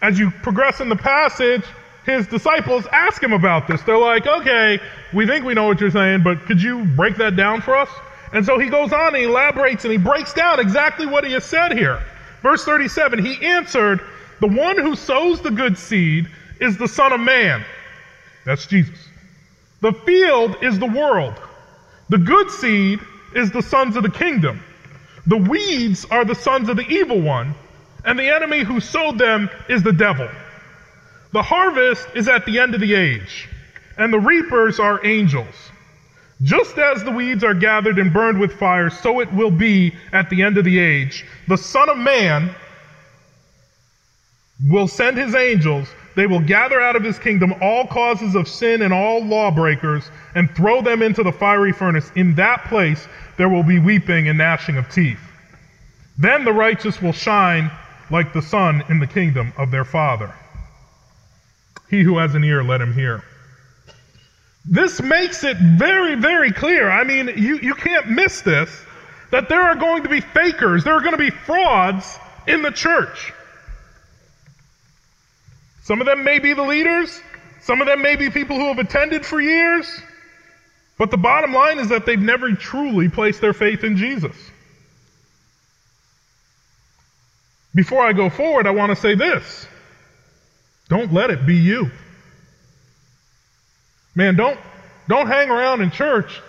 As 0.00 0.18
you 0.18 0.30
progress 0.30 0.80
in 0.80 0.88
the 0.88 0.96
passage, 0.96 1.64
his 2.04 2.26
disciples 2.26 2.86
ask 2.92 3.22
him 3.22 3.32
about 3.32 3.66
this. 3.66 3.82
They're 3.82 3.98
like, 3.98 4.26
okay, 4.26 4.78
we 5.12 5.26
think 5.26 5.44
we 5.44 5.54
know 5.54 5.66
what 5.66 5.80
you're 5.80 5.90
saying, 5.90 6.22
but 6.22 6.44
could 6.46 6.62
you 6.62 6.84
break 6.84 7.16
that 7.16 7.36
down 7.36 7.62
for 7.62 7.74
us? 7.74 7.88
And 8.32 8.44
so 8.44 8.58
he 8.58 8.68
goes 8.68 8.92
on 8.92 9.08
and 9.08 9.16
he 9.16 9.24
elaborates 9.24 9.84
and 9.84 9.92
he 9.92 9.98
breaks 9.98 10.34
down 10.34 10.60
exactly 10.60 11.06
what 11.06 11.24
he 11.24 11.32
has 11.32 11.44
said 11.44 11.72
here. 11.72 12.02
Verse 12.42 12.64
37 12.64 13.24
He 13.24 13.44
answered, 13.44 14.02
The 14.40 14.48
one 14.48 14.76
who 14.76 14.94
sows 14.94 15.40
the 15.40 15.50
good 15.50 15.78
seed 15.78 16.28
is 16.60 16.76
the 16.76 16.88
Son 16.88 17.12
of 17.12 17.20
Man. 17.20 17.64
That's 18.44 18.66
Jesus. 18.66 19.08
The 19.80 19.92
field 19.92 20.56
is 20.62 20.78
the 20.78 20.86
world. 20.86 21.34
The 22.10 22.18
good 22.18 22.50
seed 22.50 23.00
is 23.34 23.50
the 23.50 23.62
sons 23.62 23.96
of 23.96 24.02
the 24.02 24.10
kingdom. 24.10 24.62
The 25.26 25.38
weeds 25.38 26.04
are 26.10 26.24
the 26.24 26.34
sons 26.34 26.68
of 26.68 26.76
the 26.76 26.86
evil 26.86 27.20
one, 27.20 27.54
and 28.04 28.18
the 28.18 28.28
enemy 28.28 28.62
who 28.62 28.80
sowed 28.80 29.16
them 29.18 29.48
is 29.68 29.82
the 29.82 29.92
devil. 29.92 30.28
The 31.34 31.42
harvest 31.42 32.06
is 32.14 32.28
at 32.28 32.46
the 32.46 32.60
end 32.60 32.76
of 32.76 32.80
the 32.80 32.94
age, 32.94 33.48
and 33.98 34.12
the 34.12 34.20
reapers 34.20 34.78
are 34.78 35.04
angels. 35.04 35.72
Just 36.44 36.78
as 36.78 37.02
the 37.02 37.10
weeds 37.10 37.42
are 37.42 37.54
gathered 37.54 37.98
and 37.98 38.12
burned 38.12 38.38
with 38.38 38.52
fire, 38.52 38.88
so 38.88 39.18
it 39.18 39.32
will 39.32 39.50
be 39.50 39.96
at 40.12 40.30
the 40.30 40.44
end 40.44 40.58
of 40.58 40.64
the 40.64 40.78
age. 40.78 41.26
The 41.48 41.56
Son 41.58 41.90
of 41.90 41.98
Man 41.98 42.54
will 44.70 44.86
send 44.86 45.16
his 45.16 45.34
angels. 45.34 45.88
They 46.14 46.28
will 46.28 46.38
gather 46.38 46.80
out 46.80 46.94
of 46.94 47.02
his 47.02 47.18
kingdom 47.18 47.52
all 47.60 47.88
causes 47.88 48.36
of 48.36 48.46
sin 48.46 48.82
and 48.82 48.94
all 48.94 49.24
lawbreakers 49.24 50.08
and 50.36 50.48
throw 50.54 50.82
them 50.82 51.02
into 51.02 51.24
the 51.24 51.32
fiery 51.32 51.72
furnace. 51.72 52.12
In 52.14 52.36
that 52.36 52.66
place 52.66 53.08
there 53.38 53.48
will 53.48 53.64
be 53.64 53.80
weeping 53.80 54.28
and 54.28 54.38
gnashing 54.38 54.76
of 54.76 54.88
teeth. 54.88 55.18
Then 56.16 56.44
the 56.44 56.52
righteous 56.52 57.02
will 57.02 57.12
shine 57.12 57.72
like 58.08 58.32
the 58.32 58.42
sun 58.42 58.84
in 58.88 59.00
the 59.00 59.08
kingdom 59.08 59.52
of 59.56 59.72
their 59.72 59.84
Father. 59.84 60.32
He 61.88 62.02
who 62.02 62.18
has 62.18 62.34
an 62.34 62.44
ear, 62.44 62.62
let 62.62 62.80
him 62.80 62.92
hear. 62.92 63.22
This 64.64 65.00
makes 65.02 65.44
it 65.44 65.56
very, 65.58 66.14
very 66.14 66.50
clear. 66.50 66.90
I 66.90 67.04
mean, 67.04 67.28
you, 67.36 67.58
you 67.58 67.74
can't 67.74 68.08
miss 68.08 68.40
this 68.40 68.70
that 69.30 69.48
there 69.48 69.62
are 69.62 69.74
going 69.74 70.04
to 70.04 70.08
be 70.08 70.20
fakers, 70.20 70.84
there 70.84 70.94
are 70.94 71.00
going 71.00 71.12
to 71.12 71.18
be 71.18 71.30
frauds 71.30 72.18
in 72.46 72.62
the 72.62 72.70
church. 72.70 73.32
Some 75.82 76.00
of 76.00 76.06
them 76.06 76.22
may 76.22 76.38
be 76.38 76.54
the 76.54 76.62
leaders, 76.62 77.20
some 77.60 77.80
of 77.80 77.88
them 77.88 78.00
may 78.00 78.16
be 78.16 78.30
people 78.30 78.56
who 78.56 78.68
have 78.68 78.78
attended 78.78 79.26
for 79.26 79.40
years, 79.40 80.00
but 80.98 81.10
the 81.10 81.16
bottom 81.16 81.52
line 81.52 81.78
is 81.78 81.88
that 81.88 82.06
they've 82.06 82.18
never 82.18 82.52
truly 82.52 83.08
placed 83.08 83.40
their 83.40 83.52
faith 83.52 83.82
in 83.82 83.96
Jesus. 83.96 84.36
Before 87.74 88.02
I 88.02 88.12
go 88.12 88.30
forward, 88.30 88.68
I 88.68 88.70
want 88.70 88.90
to 88.90 88.96
say 88.96 89.16
this. 89.16 89.66
Don't 90.88 91.12
let 91.12 91.30
it 91.30 91.46
be 91.46 91.56
you. 91.56 91.90
Man, 94.14 94.36
don't, 94.36 94.58
don't 95.08 95.26
hang 95.26 95.50
around 95.50 95.80
in 95.80 95.90
church. 95.90 96.40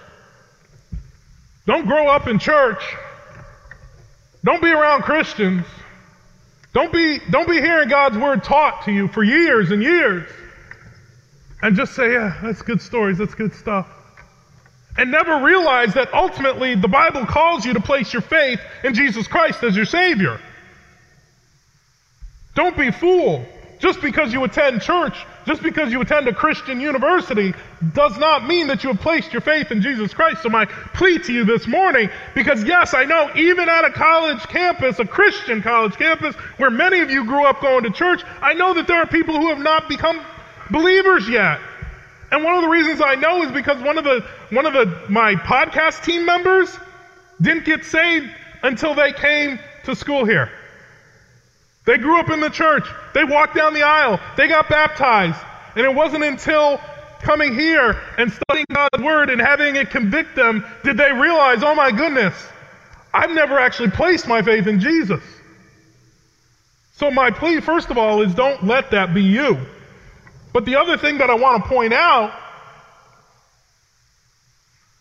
Don't 1.66 1.88
grow 1.88 2.08
up 2.08 2.28
in 2.28 2.38
church. 2.38 2.84
Don't 4.44 4.62
be 4.62 4.70
around 4.70 5.04
Christians. 5.04 5.66
Don't 6.74 6.92
be, 6.92 7.20
don't 7.32 7.48
be 7.48 7.60
hearing 7.60 7.90
God's 7.90 8.18
word 8.18 8.44
taught 8.44 8.84
to 8.86 8.92
you 8.92 9.08
for 9.08 9.24
years 9.24 9.72
and 9.72 9.82
years. 9.82 10.30
And 11.62 11.76
just 11.76 11.96
say, 11.96 12.14
yeah, 12.14 12.38
that's 12.44 12.62
good 12.62 12.82
stories, 12.82 13.18
that's 13.18 13.34
good 13.34 13.54
stuff. 13.56 13.88
And 14.98 15.10
never 15.12 15.44
realize 15.44 15.94
that 15.96 16.14
ultimately 16.14 16.76
the 16.76 16.88
Bible 16.88 17.26
calls 17.26 17.66
you 17.66 17.74
to 17.74 17.82
place 17.82 18.14
your 18.14 18.22
faith 18.22 18.60
in 18.84 18.94
Jesus 18.94 19.28
Christ 19.28 19.64
as 19.64 19.76
your 19.76 19.86
Savior. 19.86 20.40
Don't 22.54 22.78
be 22.78 22.92
fooled. 22.92 23.46
Just 23.80 24.02
because 24.02 24.32
you 24.32 24.44
attend 24.44 24.82
church, 24.82 25.16
just 25.46 25.62
because 25.62 25.92
you 25.92 26.02
attend 26.02 26.28
a 26.28 26.34
Christian 26.34 26.80
university, 26.80 27.54
does 27.94 28.18
not 28.18 28.48
mean 28.48 28.68
that 28.68 28.84
you 28.84 28.92
have 28.92 29.02
placed 29.02 29.34
your 29.34 29.42
faith 29.42 29.72
in 29.72 29.82
Jesus 29.82 30.14
Christ. 30.14 30.44
So, 30.44 30.50
my 30.50 30.66
plea 30.66 31.20
to 31.20 31.34
you 31.34 31.44
this 31.44 31.68
morning, 31.68 32.10
because 32.34 32.64
yes, 32.64 32.94
I 32.94 33.06
know 33.06 33.32
even 33.36 33.68
at 33.68 33.86
a 33.86 33.92
college 33.92 34.42
campus, 34.44 35.00
a 35.00 35.06
Christian 35.06 35.62
college 35.62 35.96
campus, 35.96 36.36
where 36.58 36.70
many 36.70 37.00
of 37.00 37.12
you 37.12 37.26
grew 37.26 37.46
up 37.46 37.62
going 37.62 37.84
to 37.84 37.92
church, 37.92 38.22
I 38.42 38.54
know 38.54 38.74
that 38.76 38.88
there 38.88 38.98
are 38.98 39.08
people 39.08 39.36
who 39.36 39.50
have 39.50 39.60
not 39.60 39.90
become 39.90 40.22
believers 40.72 41.28
yet. 41.28 41.60
And 42.32 42.44
one 42.44 42.56
of 42.56 42.62
the 42.64 42.70
reasons 42.70 43.02
I 43.02 43.16
know 43.16 43.44
is 43.44 43.52
because 43.52 43.82
one 43.82 43.98
of 43.98 44.04
the 44.04 44.26
one 44.50 44.66
of 44.66 44.74
the 44.74 45.10
my 45.10 45.36
podcast 45.36 46.04
team 46.04 46.26
members 46.26 46.76
didn't 47.42 47.66
get 47.66 47.86
saved 47.86 48.30
until 48.64 48.96
they 48.96 49.14
came 49.14 49.60
to 49.84 49.96
school 49.96 50.26
here. 50.26 50.52
They 51.86 51.98
grew 51.98 52.20
up 52.20 52.30
in 52.30 52.40
the 52.40 52.50
church. 52.50 52.88
They 53.14 53.24
walked 53.24 53.56
down 53.56 53.74
the 53.74 53.84
aisle. 53.84 54.20
They 54.38 54.48
got 54.48 54.70
baptized. 54.70 55.40
And 55.76 55.86
it 55.86 55.94
wasn't 55.94 56.24
until 56.24 56.80
coming 57.22 57.54
here 57.54 58.00
and 58.18 58.32
studying 58.32 58.66
God's 58.74 59.04
word 59.04 59.30
and 59.30 59.42
having 59.42 59.76
it 59.76 59.90
convict 59.90 60.36
them 60.36 60.66
did 60.84 60.98
they 60.98 61.12
realize, 61.12 61.64
oh 61.64 61.76
my 61.76 61.92
goodness, 61.92 62.34
I've 63.14 63.32
never 63.32 63.60
actually 63.60 63.92
placed 63.92 64.28
my 64.28 64.42
faith 64.42 64.68
in 64.68 64.80
Jesus. 64.80 65.22
So 66.94 67.12
my 67.12 67.32
plea, 67.32 67.62
first 67.62 67.90
of 67.90 67.98
all, 67.98 68.22
is 68.22 68.34
don't 68.34 68.64
let 68.66 68.92
that 68.92 69.14
be 69.14 69.24
you. 69.24 69.58
But 70.54 70.66
the 70.66 70.78
other 70.78 70.98
thing 70.98 71.18
that 71.18 71.30
I 71.30 71.36
want 71.36 71.64
to 71.64 71.70
point 71.70 71.94
out 71.94 72.34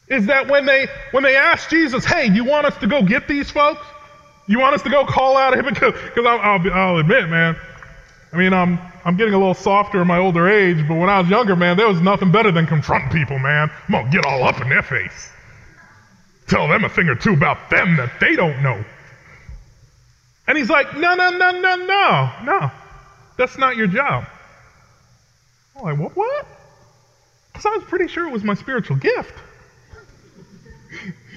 is 0.09 0.27
that 0.27 0.49
when 0.49 0.67
they 0.67 0.89
when 1.13 1.23
they 1.23 1.37
asked 1.37 1.71
Jesus, 1.71 2.05
"Hey, 2.05 2.27
you 2.27 2.45
want 2.45 2.67
us 2.67 2.77
to 2.79 2.87
go 2.87 3.03
get 3.03 3.29
these 3.29 3.51
folks? 3.51 3.87
You 4.47 4.61
want 4.61 4.75
us 4.75 4.83
to 4.83 4.91
go 4.91 5.05
call 5.05 5.37
out 5.37 5.55
a 5.55 5.57
hypocrite?" 5.57 5.95
Because 5.95 6.27
I'll, 6.27 6.71
I'll, 6.73 6.99
admit, 6.99 7.29
man, 7.29 7.57
I 8.33 8.37
mean, 8.37 8.53
I'm, 8.53 8.79
I'm 9.05 9.17
getting 9.17 9.35
a 9.35 9.39
little 9.39 9.55
softer 9.55 10.03
in 10.03 10.09
my 10.09 10.19
older 10.19 10.49
age, 10.49 10.87
but 10.89 10.97
when 10.97 11.09
I 11.09 11.21
was 11.21 11.29
younger, 11.29 11.55
man, 11.55 11.77
there 11.77 11.89
was 11.89 12.01
nothing 12.01 12.33
better 12.33 12.51
than 12.51 12.67
confronting 12.67 13.11
people, 13.11 13.39
man. 13.39 13.71
I'm 13.89 13.93
going 13.93 14.07
to 14.07 14.11
get 14.11 14.27
all 14.27 14.43
up 14.43 14.61
in 14.61 14.69
their 14.69 14.83
face. 14.83 15.31
Tell 16.49 16.69
them 16.69 16.85
a 16.85 16.89
thing 16.89 17.09
or 17.09 17.15
two 17.15 17.33
about 17.33 17.71
them 17.71 17.97
that 17.97 18.21
they 18.21 18.37
don't 18.37 18.63
know. 18.63 18.85
And 20.47 20.59
he's 20.59 20.69
like, 20.69 20.97
no, 20.97 21.15
no, 21.15 21.31
no, 21.31 21.51
no, 21.53 21.77
no, 21.77 22.31
no. 22.45 22.71
That's 23.39 23.57
not 23.57 23.77
your 23.77 23.87
job. 23.87 24.25
I'm 25.77 25.83
like, 25.83 25.99
what? 25.99 26.17
What? 26.17 26.47
Because 27.53 27.67
I 27.67 27.77
was 27.77 27.85
pretty 27.85 28.09
sure 28.09 28.27
it 28.27 28.33
was 28.33 28.45
my 28.45 28.55
spiritual 28.55 28.97
gift. 28.97 29.35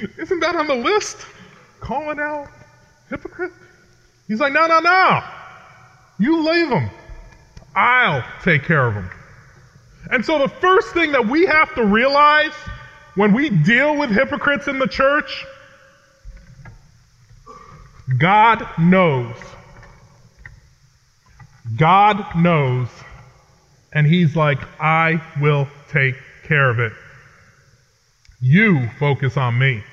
Isn't 0.17 0.39
that 0.39 0.55
on 0.55 0.67
the 0.67 0.75
list? 0.75 1.25
Calling 1.79 2.19
out 2.19 2.49
hypocrite? 3.09 3.51
He's 4.27 4.39
like, 4.39 4.53
no, 4.53 4.67
no, 4.67 4.79
no. 4.79 5.23
You 6.19 6.43
leave 6.49 6.69
them. 6.69 6.89
I'll 7.75 8.23
take 8.43 8.63
care 8.63 8.87
of 8.87 8.95
them. 8.95 9.09
And 10.11 10.25
so 10.25 10.39
the 10.39 10.49
first 10.49 10.93
thing 10.93 11.11
that 11.11 11.27
we 11.27 11.45
have 11.45 11.73
to 11.75 11.85
realize 11.85 12.53
when 13.15 13.33
we 13.33 13.49
deal 13.49 13.97
with 13.97 14.09
hypocrites 14.09 14.67
in 14.67 14.79
the 14.79 14.87
church, 14.87 15.45
God 18.17 18.65
knows. 18.77 19.35
God 21.75 22.35
knows. 22.35 22.87
And 23.93 24.07
He's 24.07 24.35
like, 24.35 24.59
I 24.79 25.21
will 25.41 25.67
take 25.91 26.15
care 26.43 26.69
of 26.69 26.79
it. 26.79 26.93
You 28.39 28.87
focus 28.99 29.35
on 29.35 29.57
me. 29.57 29.83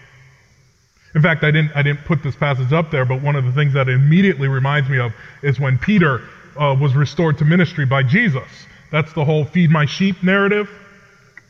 In 1.14 1.22
fact, 1.22 1.44
I 1.44 1.50
didn't, 1.50 1.72
I 1.76 1.82
didn't 1.82 2.04
put 2.04 2.22
this 2.22 2.34
passage 2.34 2.72
up 2.72 2.90
there, 2.90 3.04
but 3.04 3.22
one 3.22 3.36
of 3.36 3.44
the 3.44 3.52
things 3.52 3.72
that 3.74 3.88
immediately 3.88 4.48
reminds 4.48 4.88
me 4.88 4.98
of 4.98 5.12
is 5.42 5.60
when 5.60 5.78
Peter 5.78 6.22
uh, 6.58 6.76
was 6.78 6.94
restored 6.94 7.38
to 7.38 7.44
ministry 7.44 7.86
by 7.86 8.02
Jesus. 8.02 8.48
That's 8.90 9.12
the 9.12 9.24
whole 9.24 9.44
feed 9.44 9.70
my 9.70 9.86
sheep 9.86 10.22
narrative. 10.22 10.68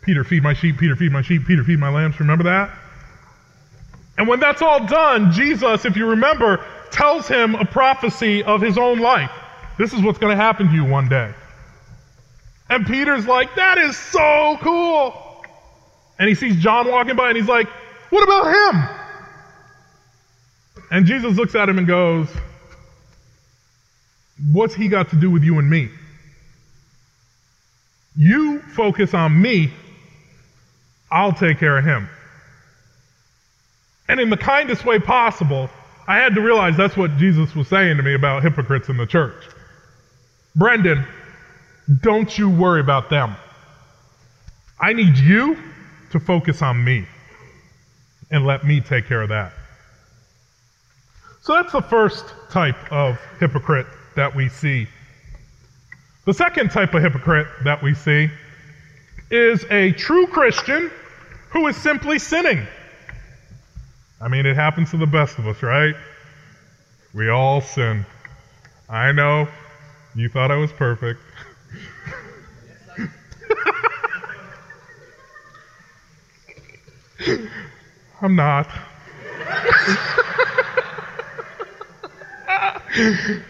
Peter, 0.02 0.22
feed 0.22 0.42
my 0.42 0.52
sheep, 0.52 0.78
Peter, 0.78 0.96
feed 0.96 1.12
my 1.12 1.22
sheep, 1.22 1.46
Peter, 1.46 1.64
feed 1.64 1.78
my 1.78 1.88
lambs. 1.88 2.20
Remember 2.20 2.44
that? 2.44 2.70
And 4.18 4.28
when 4.28 4.38
that's 4.38 4.62
all 4.62 4.86
done, 4.86 5.32
Jesus, 5.32 5.84
if 5.84 5.96
you 5.96 6.10
remember, 6.10 6.64
tells 6.90 7.26
him 7.26 7.54
a 7.54 7.64
prophecy 7.64 8.42
of 8.44 8.60
his 8.60 8.78
own 8.78 8.98
life. 8.98 9.30
This 9.78 9.92
is 9.92 10.02
what's 10.02 10.18
going 10.18 10.36
to 10.36 10.42
happen 10.42 10.68
to 10.68 10.74
you 10.74 10.84
one 10.84 11.08
day. 11.08 11.32
And 12.68 12.86
Peter's 12.86 13.26
like, 13.26 13.56
that 13.56 13.78
is 13.78 13.96
so 13.96 14.58
cool. 14.60 15.42
And 16.18 16.28
he 16.28 16.34
sees 16.34 16.56
John 16.56 16.88
walking 16.90 17.16
by 17.16 17.28
and 17.28 17.36
he's 17.36 17.48
like, 17.48 17.68
what 18.10 18.22
about 18.22 18.74
him? 18.74 19.03
And 20.94 21.06
Jesus 21.06 21.36
looks 21.36 21.56
at 21.56 21.68
him 21.68 21.78
and 21.78 21.88
goes, 21.88 22.28
What's 24.52 24.74
he 24.74 24.86
got 24.86 25.10
to 25.10 25.16
do 25.16 25.28
with 25.28 25.42
you 25.42 25.58
and 25.58 25.68
me? 25.68 25.90
You 28.14 28.60
focus 28.60 29.12
on 29.12 29.42
me, 29.42 29.72
I'll 31.10 31.32
take 31.32 31.58
care 31.58 31.76
of 31.76 31.84
him. 31.84 32.08
And 34.06 34.20
in 34.20 34.30
the 34.30 34.36
kindest 34.36 34.84
way 34.84 35.00
possible, 35.00 35.68
I 36.06 36.18
had 36.18 36.36
to 36.36 36.40
realize 36.40 36.76
that's 36.76 36.96
what 36.96 37.16
Jesus 37.16 37.56
was 37.56 37.66
saying 37.66 37.96
to 37.96 38.04
me 38.04 38.14
about 38.14 38.44
hypocrites 38.44 38.88
in 38.88 38.96
the 38.96 39.06
church. 39.06 39.42
Brendan, 40.54 41.04
don't 42.02 42.38
you 42.38 42.48
worry 42.48 42.80
about 42.80 43.10
them. 43.10 43.34
I 44.78 44.92
need 44.92 45.18
you 45.18 45.58
to 46.12 46.20
focus 46.20 46.62
on 46.62 46.84
me 46.84 47.08
and 48.30 48.46
let 48.46 48.62
me 48.62 48.80
take 48.80 49.08
care 49.08 49.22
of 49.22 49.30
that. 49.30 49.54
So 51.44 51.52
that's 51.52 51.72
the 51.72 51.82
first 51.82 52.24
type 52.48 52.90
of 52.90 53.20
hypocrite 53.38 53.86
that 54.16 54.34
we 54.34 54.48
see. 54.48 54.88
The 56.24 56.32
second 56.32 56.70
type 56.70 56.94
of 56.94 57.02
hypocrite 57.02 57.48
that 57.64 57.82
we 57.82 57.92
see 57.92 58.30
is 59.30 59.66
a 59.70 59.92
true 59.92 60.26
Christian 60.26 60.90
who 61.50 61.66
is 61.66 61.76
simply 61.76 62.18
sinning. 62.18 62.66
I 64.22 64.28
mean, 64.28 64.46
it 64.46 64.56
happens 64.56 64.92
to 64.92 64.96
the 64.96 65.06
best 65.06 65.38
of 65.38 65.46
us, 65.46 65.62
right? 65.62 65.94
We 67.12 67.28
all 67.28 67.60
sin. 67.60 68.06
I 68.88 69.12
know 69.12 69.46
you 70.14 70.30
thought 70.30 70.50
I 70.50 70.56
was 70.56 70.72
perfect. 70.72 71.20
I'm 78.22 78.34
not. 78.34 78.70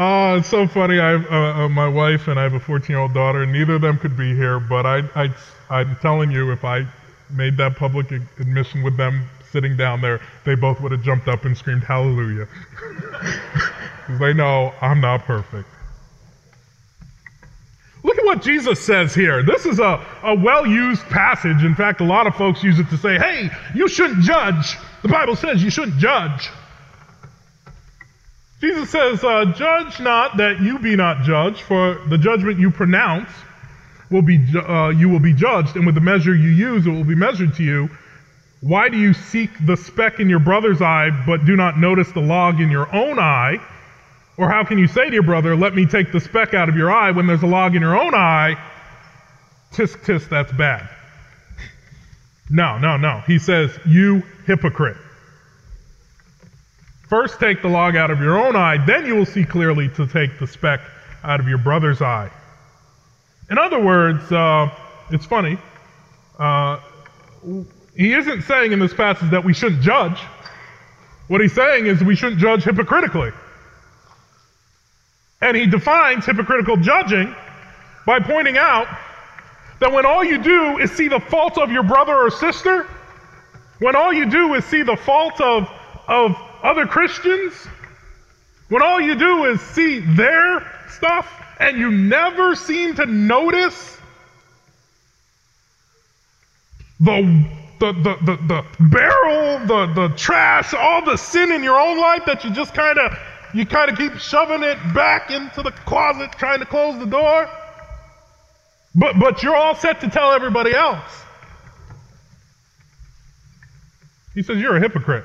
Oh, 0.00 0.36
it's 0.36 0.48
so 0.48 0.68
funny. 0.68 1.00
I 1.00 1.10
have 1.10 1.26
uh, 1.26 1.64
uh, 1.64 1.68
my 1.68 1.88
wife 1.88 2.28
and 2.28 2.38
I 2.38 2.44
have 2.44 2.54
a 2.54 2.60
14-year-old 2.60 3.14
daughter. 3.14 3.44
Neither 3.44 3.74
of 3.74 3.80
them 3.80 3.98
could 3.98 4.16
be 4.16 4.32
here, 4.32 4.60
but 4.60 4.86
I, 4.86 4.98
I, 5.16 5.34
I'm 5.68 5.96
telling 5.96 6.30
you, 6.30 6.52
if 6.52 6.64
I 6.64 6.86
made 7.30 7.56
that 7.56 7.74
public 7.74 8.12
admission 8.12 8.84
with 8.84 8.96
them 8.96 9.28
sitting 9.50 9.76
down 9.76 10.00
there, 10.00 10.20
they 10.44 10.54
both 10.54 10.80
would 10.82 10.92
have 10.92 11.02
jumped 11.02 11.26
up 11.26 11.44
and 11.44 11.58
screamed 11.58 11.82
hallelujah. 11.82 12.46
Because 14.08 14.20
they 14.20 14.32
know 14.32 14.72
I'm 14.80 15.02
not 15.02 15.24
perfect. 15.24 15.68
Look 18.02 18.16
at 18.16 18.24
what 18.24 18.40
Jesus 18.40 18.80
says 18.80 19.14
here. 19.14 19.42
This 19.42 19.66
is 19.66 19.80
a, 19.80 20.02
a 20.22 20.34
well 20.34 20.64
used 20.64 21.02
passage. 21.10 21.62
In 21.62 21.74
fact, 21.74 22.00
a 22.00 22.04
lot 22.04 22.26
of 22.26 22.34
folks 22.34 22.62
use 22.62 22.78
it 22.78 22.88
to 22.88 22.96
say, 22.96 23.18
hey, 23.18 23.50
you 23.74 23.86
shouldn't 23.86 24.22
judge. 24.22 24.76
The 25.02 25.08
Bible 25.08 25.36
says 25.36 25.62
you 25.62 25.68
shouldn't 25.68 25.98
judge. 25.98 26.48
Jesus 28.60 28.90
says, 28.90 29.22
uh, 29.22 29.52
Judge 29.56 30.00
not 30.00 30.38
that 30.38 30.60
you 30.60 30.78
be 30.78 30.96
not 30.96 31.22
judged, 31.22 31.60
for 31.60 32.02
the 32.08 32.18
judgment 32.18 32.58
you 32.58 32.70
pronounce 32.70 33.30
will 34.10 34.22
be, 34.22 34.44
uh, 34.56 34.88
you 34.88 35.08
will 35.08 35.20
be 35.20 35.32
judged, 35.32 35.76
and 35.76 35.86
with 35.86 35.94
the 35.94 36.00
measure 36.00 36.34
you 36.34 36.50
use, 36.50 36.86
it 36.86 36.90
will 36.90 37.04
be 37.04 37.14
measured 37.14 37.54
to 37.54 37.62
you. 37.62 37.88
Why 38.60 38.88
do 38.88 38.96
you 38.96 39.14
seek 39.14 39.50
the 39.64 39.76
speck 39.76 40.18
in 40.18 40.28
your 40.28 40.40
brother's 40.40 40.82
eye, 40.82 41.10
but 41.26 41.44
do 41.44 41.54
not 41.54 41.78
notice 41.78 42.10
the 42.10 42.20
log 42.20 42.60
in 42.60 42.70
your 42.70 42.92
own 42.92 43.18
eye? 43.18 43.58
Or 44.36 44.48
how 44.48 44.64
can 44.64 44.78
you 44.78 44.88
say 44.88 45.06
to 45.06 45.14
your 45.14 45.22
brother, 45.22 45.54
Let 45.54 45.74
me 45.74 45.86
take 45.86 46.10
the 46.10 46.20
speck 46.20 46.54
out 46.54 46.68
of 46.68 46.76
your 46.76 46.90
eye 46.90 47.12
when 47.12 47.26
there's 47.26 47.42
a 47.42 47.46
log 47.46 47.76
in 47.76 47.82
your 47.82 47.98
own 47.98 48.14
eye? 48.14 48.56
Tisk, 49.72 50.04
tisk, 50.04 50.28
that's 50.28 50.52
bad. 50.52 50.88
No, 52.50 52.78
no, 52.78 52.96
no. 52.96 53.22
He 53.26 53.38
says, 53.38 53.78
You 53.84 54.22
hypocrite. 54.46 54.96
First 57.08 57.40
take 57.40 57.62
the 57.62 57.68
log 57.68 57.96
out 57.96 58.10
of 58.10 58.20
your 58.20 58.38
own 58.38 58.54
eye, 58.54 58.84
then 58.84 59.06
you 59.06 59.16
will 59.16 59.26
see 59.26 59.44
clearly 59.44 59.88
to 59.90 60.06
take 60.06 60.38
the 60.38 60.46
speck 60.46 60.80
out 61.24 61.40
of 61.40 61.48
your 61.48 61.58
brother's 61.58 62.02
eye. 62.02 62.30
In 63.50 63.56
other 63.56 63.82
words, 63.82 64.30
uh, 64.30 64.70
it's 65.10 65.24
funny. 65.24 65.56
Uh, 66.38 66.78
he 67.96 68.12
isn't 68.12 68.42
saying 68.42 68.72
in 68.72 68.78
this 68.78 68.92
passage 68.92 69.30
that 69.30 69.42
we 69.42 69.54
shouldn't 69.54 69.80
judge. 69.80 70.18
What 71.28 71.40
he's 71.40 71.54
saying 71.54 71.86
is 71.86 72.02
we 72.04 72.14
shouldn't 72.14 72.40
judge 72.40 72.64
hypocritically. 72.64 73.32
And 75.40 75.56
he 75.56 75.66
defines 75.66 76.26
hypocritical 76.26 76.76
judging 76.76 77.34
by 78.06 78.20
pointing 78.20 78.58
out 78.58 78.86
that 79.80 79.92
when 79.92 80.04
all 80.04 80.24
you 80.24 80.42
do 80.42 80.78
is 80.78 80.90
see 80.92 81.08
the 81.08 81.20
fault 81.20 81.56
of 81.56 81.70
your 81.70 81.84
brother 81.84 82.14
or 82.14 82.30
sister, 82.30 82.86
when 83.78 83.96
all 83.96 84.12
you 84.12 84.28
do 84.28 84.54
is 84.54 84.64
see 84.66 84.82
the 84.82 84.96
fault 84.96 85.40
of, 85.40 85.70
of 86.06 86.36
other 86.62 86.86
Christians 86.86 87.54
when 88.68 88.82
all 88.82 89.00
you 89.00 89.14
do 89.14 89.44
is 89.46 89.60
see 89.60 90.00
their 90.00 90.60
stuff 90.90 91.26
and 91.58 91.78
you 91.78 91.90
never 91.90 92.54
seem 92.54 92.94
to 92.96 93.06
notice 93.06 93.98
the 97.00 97.46
the, 97.78 97.92
the, 97.92 98.16
the, 98.24 98.36
the 98.48 98.64
barrel, 98.90 99.60
the, 99.64 99.86
the 99.94 100.08
trash, 100.16 100.74
all 100.74 101.04
the 101.04 101.16
sin 101.16 101.52
in 101.52 101.62
your 101.62 101.78
own 101.78 101.96
life 101.96 102.24
that 102.26 102.42
you 102.42 102.50
just 102.50 102.74
kind 102.74 102.98
of 102.98 103.16
you 103.54 103.64
kind 103.64 103.90
of 103.90 103.96
keep 103.96 104.14
shoving 104.18 104.62
it 104.62 104.76
back 104.94 105.30
into 105.30 105.62
the 105.62 105.70
closet 105.70 106.32
trying 106.32 106.58
to 106.58 106.66
close 106.66 106.98
the 106.98 107.06
door. 107.06 107.48
But 108.94 109.18
but 109.18 109.42
you're 109.42 109.56
all 109.56 109.74
set 109.74 110.00
to 110.00 110.10
tell 110.10 110.32
everybody 110.32 110.74
else. 110.74 111.22
He 114.34 114.42
says 114.42 114.58
you're 114.58 114.76
a 114.76 114.80
hypocrite. 114.80 115.24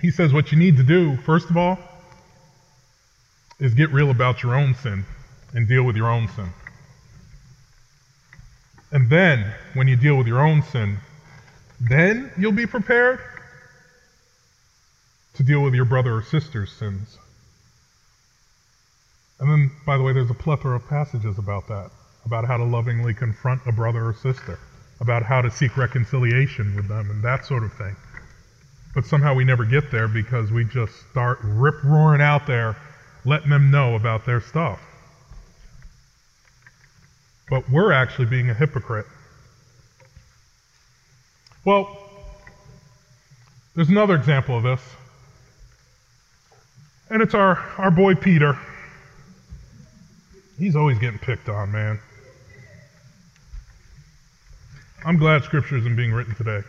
He 0.00 0.10
says 0.10 0.32
what 0.32 0.50
you 0.50 0.58
need 0.58 0.76
to 0.78 0.82
do, 0.82 1.16
first 1.18 1.50
of 1.50 1.56
all, 1.56 1.78
is 3.58 3.74
get 3.74 3.90
real 3.90 4.10
about 4.10 4.42
your 4.42 4.54
own 4.54 4.74
sin 4.74 5.04
and 5.52 5.68
deal 5.68 5.82
with 5.82 5.96
your 5.96 6.10
own 6.10 6.28
sin. 6.28 6.48
And 8.92 9.08
then, 9.08 9.52
when 9.74 9.86
you 9.86 9.96
deal 9.96 10.16
with 10.16 10.26
your 10.26 10.40
own 10.40 10.62
sin, 10.62 10.98
then 11.80 12.32
you'll 12.36 12.52
be 12.52 12.66
prepared 12.66 13.20
to 15.34 15.42
deal 15.42 15.62
with 15.62 15.74
your 15.74 15.84
brother 15.84 16.16
or 16.16 16.22
sister's 16.22 16.72
sins. 16.72 17.18
And 19.38 19.50
then, 19.50 19.70
by 19.86 19.96
the 19.96 20.02
way, 20.02 20.12
there's 20.12 20.30
a 20.30 20.34
plethora 20.34 20.76
of 20.76 20.86
passages 20.88 21.38
about 21.38 21.68
that, 21.68 21.90
about 22.26 22.46
how 22.46 22.56
to 22.56 22.64
lovingly 22.64 23.14
confront 23.14 23.66
a 23.66 23.72
brother 23.72 24.06
or 24.06 24.14
sister, 24.14 24.58
about 25.00 25.22
how 25.22 25.40
to 25.40 25.50
seek 25.50 25.76
reconciliation 25.76 26.74
with 26.74 26.88
them, 26.88 27.10
and 27.10 27.22
that 27.22 27.46
sort 27.46 27.62
of 27.62 27.72
thing. 27.74 27.96
But 28.94 29.04
somehow 29.04 29.34
we 29.34 29.44
never 29.44 29.64
get 29.64 29.90
there 29.90 30.08
because 30.08 30.50
we 30.50 30.64
just 30.64 30.92
start 31.10 31.38
rip 31.42 31.82
roaring 31.84 32.20
out 32.20 32.46
there, 32.46 32.76
letting 33.24 33.50
them 33.50 33.70
know 33.70 33.94
about 33.94 34.26
their 34.26 34.40
stuff. 34.40 34.80
But 37.48 37.68
we're 37.70 37.92
actually 37.92 38.26
being 38.26 38.50
a 38.50 38.54
hypocrite. 38.54 39.06
Well, 41.64 41.96
there's 43.74 43.88
another 43.88 44.14
example 44.14 44.56
of 44.56 44.62
this. 44.62 44.80
And 47.10 47.22
it's 47.22 47.34
our, 47.34 47.56
our 47.78 47.90
boy 47.90 48.14
Peter. 48.14 48.58
He's 50.58 50.76
always 50.76 50.98
getting 50.98 51.18
picked 51.18 51.48
on, 51.48 51.72
man. 51.72 51.98
I'm 55.04 55.16
glad 55.16 55.42
scripture 55.44 55.76
isn't 55.76 55.96
being 55.96 56.12
written 56.12 56.34
today. 56.34 56.62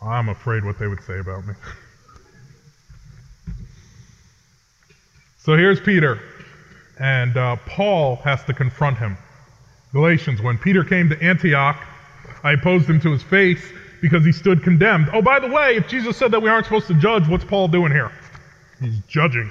I'm 0.00 0.28
afraid 0.28 0.64
what 0.64 0.78
they 0.78 0.86
would 0.86 1.02
say 1.02 1.18
about 1.18 1.46
me. 1.46 1.54
so 5.38 5.56
here's 5.56 5.80
Peter, 5.80 6.20
and 6.98 7.36
uh, 7.36 7.56
Paul 7.66 8.16
has 8.16 8.44
to 8.44 8.54
confront 8.54 8.98
him. 8.98 9.16
Galatians, 9.92 10.40
when 10.40 10.58
Peter 10.58 10.84
came 10.84 11.08
to 11.08 11.20
Antioch, 11.22 11.82
I 12.44 12.52
opposed 12.52 12.88
him 12.88 13.00
to 13.00 13.10
his 13.10 13.22
face 13.22 13.62
because 14.00 14.24
he 14.24 14.32
stood 14.32 14.62
condemned. 14.62 15.08
Oh, 15.12 15.22
by 15.22 15.40
the 15.40 15.48
way, 15.48 15.76
if 15.76 15.88
Jesus 15.88 16.16
said 16.16 16.30
that 16.30 16.40
we 16.40 16.48
aren't 16.48 16.66
supposed 16.66 16.86
to 16.88 16.94
judge, 16.94 17.26
what's 17.26 17.44
Paul 17.44 17.68
doing 17.68 17.90
here? 17.90 18.12
He's 18.80 18.98
judging. 19.08 19.50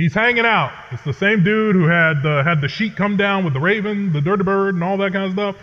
He's 0.00 0.14
hanging 0.14 0.46
out. 0.46 0.72
It's 0.92 1.04
the 1.04 1.12
same 1.12 1.44
dude 1.44 1.76
who 1.76 1.86
had 1.86 2.22
the, 2.22 2.42
had 2.42 2.62
the 2.62 2.68
sheet 2.68 2.96
come 2.96 3.18
down 3.18 3.44
with 3.44 3.52
the 3.52 3.60
raven, 3.60 4.14
the 4.14 4.22
dirty 4.22 4.44
bird, 4.44 4.74
and 4.74 4.82
all 4.82 4.96
that 4.96 5.12
kind 5.12 5.26
of 5.26 5.32
stuff. 5.32 5.56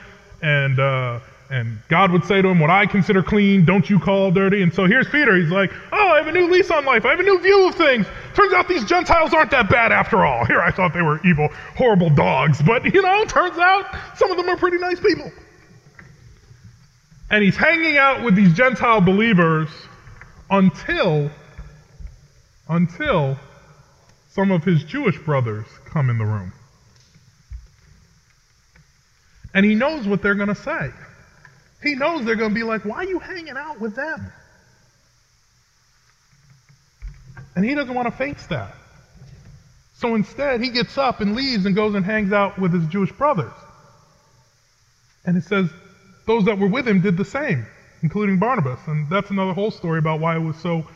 And, 0.44 0.80
uh, 0.80 1.22
and 1.50 1.80
God 1.88 2.12
would 2.12 2.24
say 2.24 2.44
to 2.44 2.48
him, 2.48 2.60
What 2.60 2.70
I 2.70 2.86
consider 2.86 3.24
clean, 3.24 3.66
don't 3.66 3.90
you 3.90 4.00
call 4.00 4.30
dirty. 4.30 4.62
And 4.62 4.72
so 4.72 4.86
here's 4.86 5.10
Peter. 5.10 5.36
He's 5.36 5.50
like, 5.50 5.72
Oh, 5.92 6.10
I 6.10 6.18
have 6.18 6.28
a 6.28 6.32
new 6.32 6.52
lease 6.52 6.70
on 6.70 6.86
life. 6.86 7.04
I 7.04 7.10
have 7.10 7.20
a 7.20 7.24
new 7.24 7.40
view 7.40 7.68
of 7.68 7.74
things. 7.74 8.06
Turns 8.36 8.54
out 8.54 8.68
these 8.68 8.86
Gentiles 8.86 9.34
aren't 9.34 9.50
that 9.50 9.72
bad 9.72 9.92
after 9.92 10.24
all. 10.24 10.46
Here, 10.46 10.62
I 10.62 10.70
thought 10.70 10.94
they 10.94 11.02
were 11.02 11.20
evil, 11.26 11.50
horrible 11.76 12.12
dogs. 12.12 12.62
But, 12.62 12.94
you 12.94 13.02
know, 13.02 13.26
turns 13.26 13.58
out 13.58 13.88
some 14.18 14.30
of 14.30 14.38
them 14.38 14.48
are 14.50 14.58
pretty 14.58 14.78
nice 14.78 15.00
people. 15.00 15.32
And 17.32 17.44
he's 17.44 17.58
hanging 17.58 17.98
out 17.98 18.24
with 18.24 18.36
these 18.36 18.54
Gentile 18.54 19.02
believers 19.02 19.70
until, 20.52 21.32
until 22.70 23.36
some 24.30 24.52
of 24.52 24.64
his 24.64 24.84
Jewish 24.84 25.18
brothers 25.20 25.66
come 25.86 26.10
in 26.10 26.18
the 26.18 26.26
room. 26.26 26.54
And 29.54 29.66
he 29.66 29.76
knows 29.76 30.08
what 30.08 30.22
they're 30.22 30.36
going 30.36 30.50
to 30.50 30.56
say. 30.56 30.92
He 31.82 31.96
knows 31.96 32.26
they're 32.26 32.36
going 32.36 32.52
to 32.52 32.56
be 32.56 32.64
like, 32.64 32.86
why 32.86 32.98
are 32.98 33.06
you 33.06 33.20
hanging 33.20 33.58
out 33.58 33.80
with 33.80 33.96
them? 33.96 34.32
And 37.56 37.66
he 37.66 37.74
doesn't 37.74 37.94
want 37.94 38.08
to 38.08 38.16
face 38.16 38.46
that. 38.48 38.76
So 39.96 40.14
instead, 40.14 40.62
he 40.62 40.70
gets 40.70 40.98
up 40.98 41.22
and 41.22 41.36
leaves 41.36 41.66
and 41.66 41.76
goes 41.76 41.96
and 41.96 42.06
hangs 42.06 42.32
out 42.32 42.60
with 42.60 42.72
his 42.72 42.86
Jewish 42.88 43.12
brothers. 43.12 43.54
And 45.26 45.36
it 45.38 45.44
says 45.44 45.68
those 46.28 46.46
that 46.46 46.60
were 46.60 46.68
with 46.68 46.88
him 46.88 47.02
did 47.02 47.18
the 47.18 47.26
same, 47.26 47.66
including 48.04 48.38
Barnabas. 48.38 48.80
And 48.86 49.10
that's 49.10 49.32
another 49.32 49.54
whole 49.54 49.72
story 49.72 49.98
about 49.98 50.20
why 50.20 50.36
it 50.36 50.40
was 50.40 50.56
so 50.58 50.88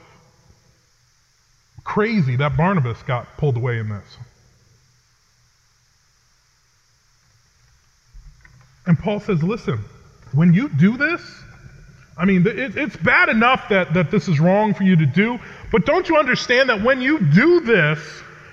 crazy 1.83 2.35
that 2.37 2.55
Barnabas 2.57 3.01
got 3.03 3.37
pulled 3.37 3.57
away 3.57 3.79
in 3.79 3.89
this. 3.89 4.17
And 8.85 8.97
Paul 8.97 9.19
says, 9.19 9.43
listen, 9.43 9.79
when 10.33 10.53
you 10.53 10.69
do 10.69 10.97
this, 10.97 11.21
I 12.17 12.25
mean, 12.25 12.45
it, 12.45 12.77
it's 12.77 12.95
bad 12.97 13.29
enough 13.29 13.69
that, 13.69 13.93
that 13.93 14.11
this 14.11 14.27
is 14.27 14.39
wrong 14.39 14.73
for 14.73 14.83
you 14.83 14.95
to 14.95 15.05
do, 15.05 15.39
but 15.71 15.85
don't 15.85 16.07
you 16.09 16.17
understand 16.17 16.69
that 16.69 16.81
when 16.81 17.01
you 17.01 17.19
do 17.19 17.61
this, 17.61 17.99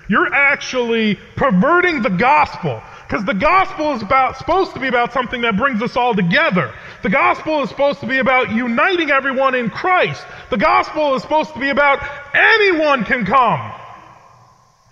you're 0.07 0.33
actually 0.33 1.15
perverting 1.35 2.01
the 2.01 2.09
gospel? 2.09 2.81
Because 3.09 3.25
the 3.25 3.33
gospel 3.33 3.95
is 3.95 4.03
about, 4.03 4.37
supposed 4.37 4.75
to 4.75 4.79
be 4.79 4.87
about 4.87 5.13
something 5.13 5.41
that 5.41 5.57
brings 5.57 5.81
us 5.81 5.97
all 5.97 6.13
together. 6.13 6.71
The 7.01 7.09
gospel 7.09 7.63
is 7.63 7.69
supposed 7.69 8.01
to 8.01 8.05
be 8.05 8.19
about 8.19 8.51
uniting 8.51 9.09
everyone 9.09 9.55
in 9.55 9.71
Christ. 9.71 10.23
The 10.51 10.57
gospel 10.57 11.15
is 11.15 11.23
supposed 11.23 11.55
to 11.55 11.59
be 11.59 11.69
about 11.69 12.07
anyone 12.35 13.05
can 13.05 13.25
come 13.25 13.71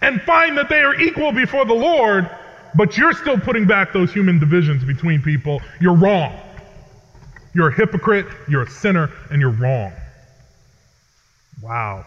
and 0.01 0.19
find 0.23 0.57
that 0.57 0.67
they 0.67 0.79
are 0.79 0.99
equal 0.99 1.31
before 1.31 1.65
the 1.65 1.75
Lord, 1.75 2.27
but 2.75 2.97
you're 2.97 3.13
still 3.13 3.39
putting 3.39 3.67
back 3.67 3.93
those 3.93 4.11
human 4.11 4.39
divisions 4.39 4.83
between 4.83 5.21
people. 5.21 5.61
You're 5.79 5.95
wrong. 5.95 6.39
You're 7.53 7.67
a 7.67 7.75
hypocrite, 7.75 8.25
you're 8.49 8.63
a 8.63 8.69
sinner, 8.69 9.11
and 9.29 9.39
you're 9.39 9.51
wrong. 9.51 9.93
Wow. 11.61 12.03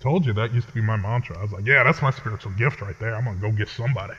Told 0.00 0.24
you 0.24 0.32
that 0.32 0.54
used 0.54 0.66
to 0.66 0.74
be 0.74 0.80
my 0.80 0.96
mantra. 0.96 1.38
I 1.38 1.42
was 1.42 1.52
like, 1.52 1.66
yeah, 1.66 1.84
that's 1.84 2.00
my 2.00 2.10
spiritual 2.10 2.52
gift 2.52 2.80
right 2.80 2.98
there. 2.98 3.14
I'm 3.14 3.24
going 3.24 3.36
to 3.36 3.42
go 3.42 3.52
get 3.52 3.68
somebody. 3.68 4.14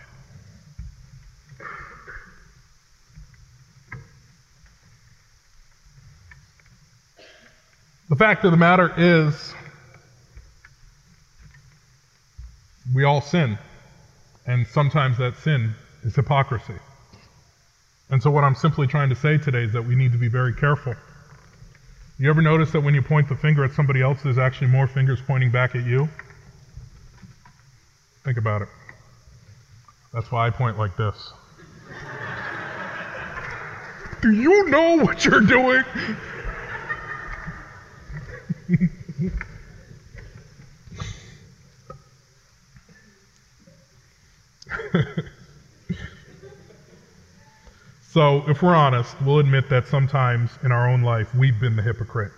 The 8.09 8.15
fact 8.15 8.43
of 8.43 8.51
the 8.51 8.57
matter 8.57 8.93
is, 8.95 9.55
we 12.93 13.03
all 13.03 13.21
sin. 13.21 13.57
And 14.45 14.67
sometimes 14.67 15.17
that 15.17 15.37
sin 15.37 15.73
is 16.03 16.15
hypocrisy. 16.15 16.75
And 18.09 18.21
so, 18.21 18.29
what 18.29 18.43
I'm 18.43 18.55
simply 18.55 18.85
trying 18.85 19.09
to 19.09 19.15
say 19.15 19.37
today 19.37 19.63
is 19.63 19.73
that 19.73 19.83
we 19.83 19.95
need 19.95 20.11
to 20.11 20.17
be 20.17 20.27
very 20.27 20.53
careful. 20.53 20.93
You 22.21 22.29
ever 22.29 22.43
notice 22.43 22.69
that 22.73 22.81
when 22.81 22.93
you 22.93 23.01
point 23.01 23.27
the 23.27 23.35
finger 23.35 23.63
at 23.63 23.71
somebody 23.71 24.03
else, 24.03 24.21
there's 24.21 24.37
actually 24.37 24.67
more 24.67 24.85
fingers 24.85 25.19
pointing 25.25 25.49
back 25.49 25.73
at 25.73 25.87
you? 25.87 26.07
Think 28.23 28.37
about 28.37 28.61
it. 28.61 28.67
That's 30.13 30.31
why 30.31 30.45
I 30.45 30.51
point 30.51 30.77
like 30.77 30.95
this. 30.95 31.33
Do 34.21 34.33
you 34.33 34.67
know 34.67 34.97
what 34.97 35.25
you're 35.25 35.41
doing? 35.41 35.83
So, 48.13 48.43
if 48.49 48.61
we're 48.61 48.75
honest, 48.75 49.15
we'll 49.21 49.39
admit 49.39 49.69
that 49.69 49.87
sometimes 49.87 50.51
in 50.65 50.71
our 50.73 50.89
own 50.89 51.01
life 51.01 51.33
we've 51.33 51.57
been 51.57 51.77
the 51.77 51.81
hypocrite. 51.81 52.33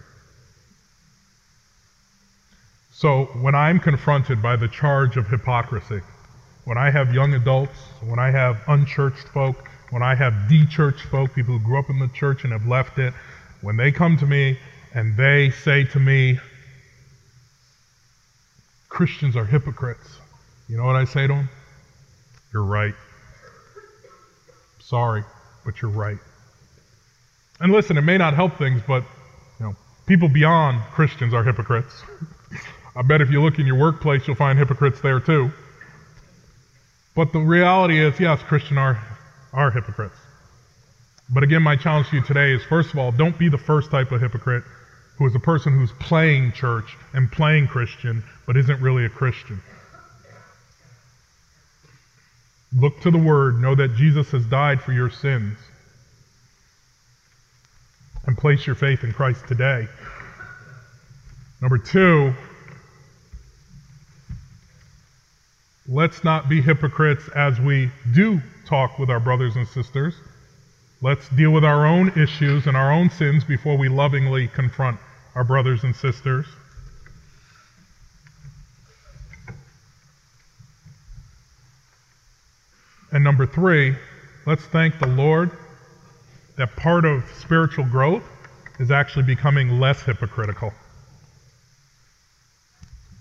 So, 2.91 3.25
when 3.41 3.55
I'm 3.55 3.79
confronted 3.79 4.39
by 4.39 4.55
the 4.55 4.67
charge 4.67 5.17
of 5.17 5.27
hypocrisy, 5.27 6.01
when 6.65 6.77
I 6.77 6.91
have 6.91 7.11
young 7.11 7.33
adults, 7.33 7.75
when 8.01 8.19
I 8.19 8.29
have 8.29 8.61
unchurched 8.67 9.27
folk, 9.29 9.67
when 9.89 10.03
I 10.03 10.13
have 10.13 10.47
de-churched 10.47 11.07
folk, 11.07 11.33
people 11.33 11.57
who 11.57 11.65
grew 11.65 11.79
up 11.79 11.89
in 11.89 11.97
the 11.97 12.07
church 12.09 12.43
and 12.43 12.53
have 12.53 12.67
left 12.67 12.99
it, 12.99 13.15
when 13.61 13.75
they 13.75 13.91
come 13.91 14.15
to 14.17 14.27
me 14.27 14.59
and 14.93 15.17
they 15.17 15.49
say 15.49 15.85
to 15.85 15.99
me, 15.99 16.37
Christians 18.89 19.35
are 19.35 19.45
hypocrites, 19.45 20.19
you 20.69 20.77
know 20.77 20.85
what 20.85 20.95
I 20.95 21.05
say 21.05 21.25
to 21.25 21.33
them? 21.33 21.49
You're 22.53 22.63
right. 22.63 22.93
Sorry, 24.79 25.23
but 25.65 25.81
you're 25.81 25.91
right. 25.91 26.17
And 27.59 27.71
listen, 27.71 27.97
it 27.97 28.01
may 28.01 28.17
not 28.17 28.33
help 28.33 28.57
things, 28.57 28.81
but 28.87 29.03
you 29.59 29.65
know, 29.65 29.75
people 30.05 30.29
beyond 30.29 30.81
Christians 30.91 31.33
are 31.33 31.43
hypocrites. 31.43 31.93
I 32.95 33.01
bet 33.01 33.21
if 33.21 33.31
you 33.31 33.41
look 33.41 33.59
in 33.59 33.65
your 33.65 33.77
workplace, 33.77 34.27
you'll 34.27 34.35
find 34.35 34.59
hypocrites 34.59 35.01
there 35.01 35.19
too. 35.19 35.51
But 37.15 37.31
the 37.31 37.39
reality 37.39 37.99
is, 38.03 38.19
yes, 38.19 38.41
Christians 38.43 38.77
are, 38.77 39.01
are 39.51 39.71
hypocrites. 39.71 40.17
But 41.29 41.43
again, 41.43 41.61
my 41.61 41.75
challenge 41.75 42.09
to 42.09 42.17
you 42.17 42.23
today 42.23 42.53
is 42.53 42.63
first 42.63 42.91
of 42.91 42.99
all, 42.99 43.11
don't 43.11 43.37
be 43.37 43.49
the 43.49 43.57
first 43.57 43.91
type 43.91 44.11
of 44.11 44.21
hypocrite 44.21 44.63
who 45.17 45.27
is 45.27 45.35
a 45.35 45.39
person 45.39 45.73
who's 45.73 45.91
playing 45.99 46.51
church 46.51 46.97
and 47.13 47.31
playing 47.31 47.67
Christian, 47.67 48.23
but 48.45 48.57
isn't 48.57 48.81
really 48.81 49.05
a 49.05 49.09
Christian. 49.09 49.61
Look 52.75 53.01
to 53.01 53.11
the 53.11 53.17
Word. 53.17 53.59
Know 53.59 53.75
that 53.75 53.95
Jesus 53.95 54.31
has 54.31 54.45
died 54.45 54.81
for 54.81 54.93
your 54.93 55.09
sins. 55.09 55.57
And 58.25 58.37
place 58.37 58.65
your 58.65 58.75
faith 58.75 59.03
in 59.03 59.13
Christ 59.13 59.47
today. 59.47 59.87
Number 61.61 61.77
two, 61.77 62.33
let's 65.87 66.23
not 66.23 66.49
be 66.49 66.61
hypocrites 66.61 67.29
as 67.35 67.59
we 67.59 67.91
do 68.13 68.41
talk 68.65 68.97
with 68.97 69.09
our 69.09 69.19
brothers 69.19 69.55
and 69.55 69.67
sisters. 69.67 70.15
Let's 71.01 71.27
deal 71.29 71.51
with 71.51 71.65
our 71.65 71.85
own 71.85 72.09
issues 72.17 72.65
and 72.65 72.77
our 72.77 72.91
own 72.91 73.09
sins 73.09 73.43
before 73.43 73.77
we 73.77 73.89
lovingly 73.89 74.47
confront 74.47 74.99
our 75.35 75.43
brothers 75.43 75.83
and 75.83 75.95
sisters. 75.95 76.45
Number 83.33 83.47
three, 83.47 83.95
let's 84.45 84.61
thank 84.65 84.99
the 84.99 85.07
Lord 85.07 85.49
that 86.55 86.75
part 86.75 87.03
of 87.03 87.23
spiritual 87.39 87.83
growth 87.83 88.21
is 88.79 88.91
actually 88.91 89.23
becoming 89.23 89.79
less 89.79 90.03
hypocritical. 90.03 90.71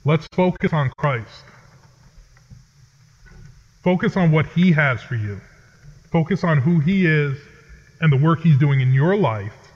Let's 0.04 0.26
focus 0.34 0.74
on 0.74 0.90
Christ. 0.98 1.44
Focus 3.82 4.18
on 4.18 4.32
what 4.32 4.44
He 4.48 4.70
has 4.72 5.00
for 5.00 5.14
you. 5.14 5.40
Focus 6.10 6.44
on 6.44 6.58
who 6.58 6.78
He 6.80 7.06
is 7.06 7.38
and 8.02 8.12
the 8.12 8.18
work 8.18 8.40
He's 8.40 8.58
doing 8.58 8.82
in 8.82 8.92
your 8.92 9.16
life. 9.16 9.70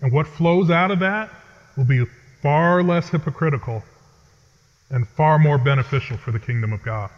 And 0.00 0.12
what 0.12 0.28
flows 0.28 0.70
out 0.70 0.92
of 0.92 1.00
that 1.00 1.28
will 1.76 1.86
be 1.86 2.04
far 2.40 2.84
less 2.84 3.08
hypocritical 3.08 3.82
and 4.90 5.08
far 5.08 5.40
more 5.40 5.58
beneficial 5.58 6.16
for 6.16 6.30
the 6.30 6.38
kingdom 6.38 6.72
of 6.72 6.84
God. 6.84 7.10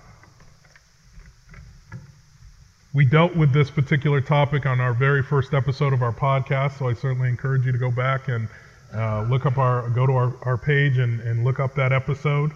We 2.93 3.05
dealt 3.05 3.37
with 3.37 3.53
this 3.53 3.71
particular 3.71 4.21
topic 4.21 4.67
on 4.67 4.81
our 4.81 4.93
very 4.93 5.23
first 5.23 5.55
episode 5.55 5.93
of 5.93 6.03
our 6.03 6.13
podcast, 6.13 6.81
so 6.81 6.89
I 6.89 6.95
certainly 6.95 7.29
encourage 7.29 7.65
you 7.65 7.71
to 7.71 7.79
go 7.79 7.93
back 7.93 8.27
and 8.27 8.49
uh, 8.93 9.23
look 9.31 9.47
up 9.47 9.59
our, 9.59 9.89
go 9.91 10.09
to 10.09 10.13
our, 10.13 10.35
our 10.43 10.59
page 10.59 10.99
and, 10.99 11.21
and 11.21 11.45
look 11.45 11.61
up 11.61 11.77
that 11.77 11.93
episode. 11.93 12.51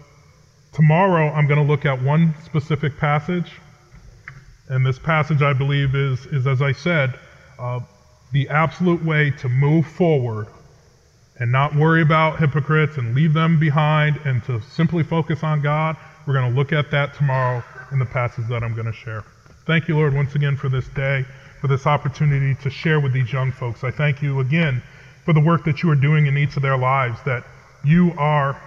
Tomorrow, 0.73 1.31
I'm 1.31 1.47
going 1.47 1.65
to 1.65 1.73
look 1.73 1.87
at 1.87 2.03
one 2.03 2.35
specific 2.45 2.99
passage, 2.99 3.53
and 4.69 4.85
this 4.85 4.99
passage, 4.99 5.41
I 5.41 5.53
believe, 5.53 5.95
is, 5.95 6.27
is 6.27 6.49
as 6.49 6.61
I 6.61 6.73
said, 6.73 7.17
uh, 7.61 7.79
the 8.33 8.49
absolute 8.49 9.05
way 9.05 9.31
to 9.39 9.49
move 9.49 9.87
forward 9.87 10.49
and 11.39 11.53
not 11.53 11.77
worry 11.77 12.03
about 12.03 12.41
hypocrites 12.41 12.97
and 12.97 13.15
leave 13.15 13.35
them 13.35 13.61
behind 13.61 14.17
and 14.25 14.43
to 14.47 14.61
simply 14.63 15.05
focus 15.05 15.45
on 15.45 15.63
God. 15.63 15.97
We're 16.27 16.35
going 16.35 16.51
to 16.51 16.59
look 16.59 16.73
at 16.73 16.91
that 16.91 17.15
tomorrow 17.15 17.63
in 17.93 18.01
the 18.01 18.07
passage 18.07 18.49
that 18.49 18.65
I'm 18.65 18.75
going 18.75 18.87
to 18.87 18.93
share. 18.93 19.25
Thank 19.67 19.89
you, 19.89 19.97
Lord, 19.97 20.13
once 20.13 20.35
again 20.35 20.59
for 20.59 20.69
this 20.69 20.87
day, 20.89 21.25
for 21.63 21.69
this 21.69 21.87
opportunity 21.87 22.55
to 22.63 22.69
share 22.69 23.01
with 23.01 23.15
these 23.15 23.33
young 23.33 23.51
folks. 23.51 23.83
I 23.83 23.91
thank 23.91 24.21
you 24.21 24.41
again 24.41 24.83
for 25.25 25.33
the 25.33 25.41
work 25.41 25.65
that 25.65 25.83
you 25.83 25.89
are 25.89 25.97
doing 25.97 26.27
in 26.27 26.37
each 26.37 26.57
of 26.57 26.63
their 26.63 26.77
lives, 26.77 27.19
that 27.25 27.45
you 27.83 28.13
are 28.19 28.61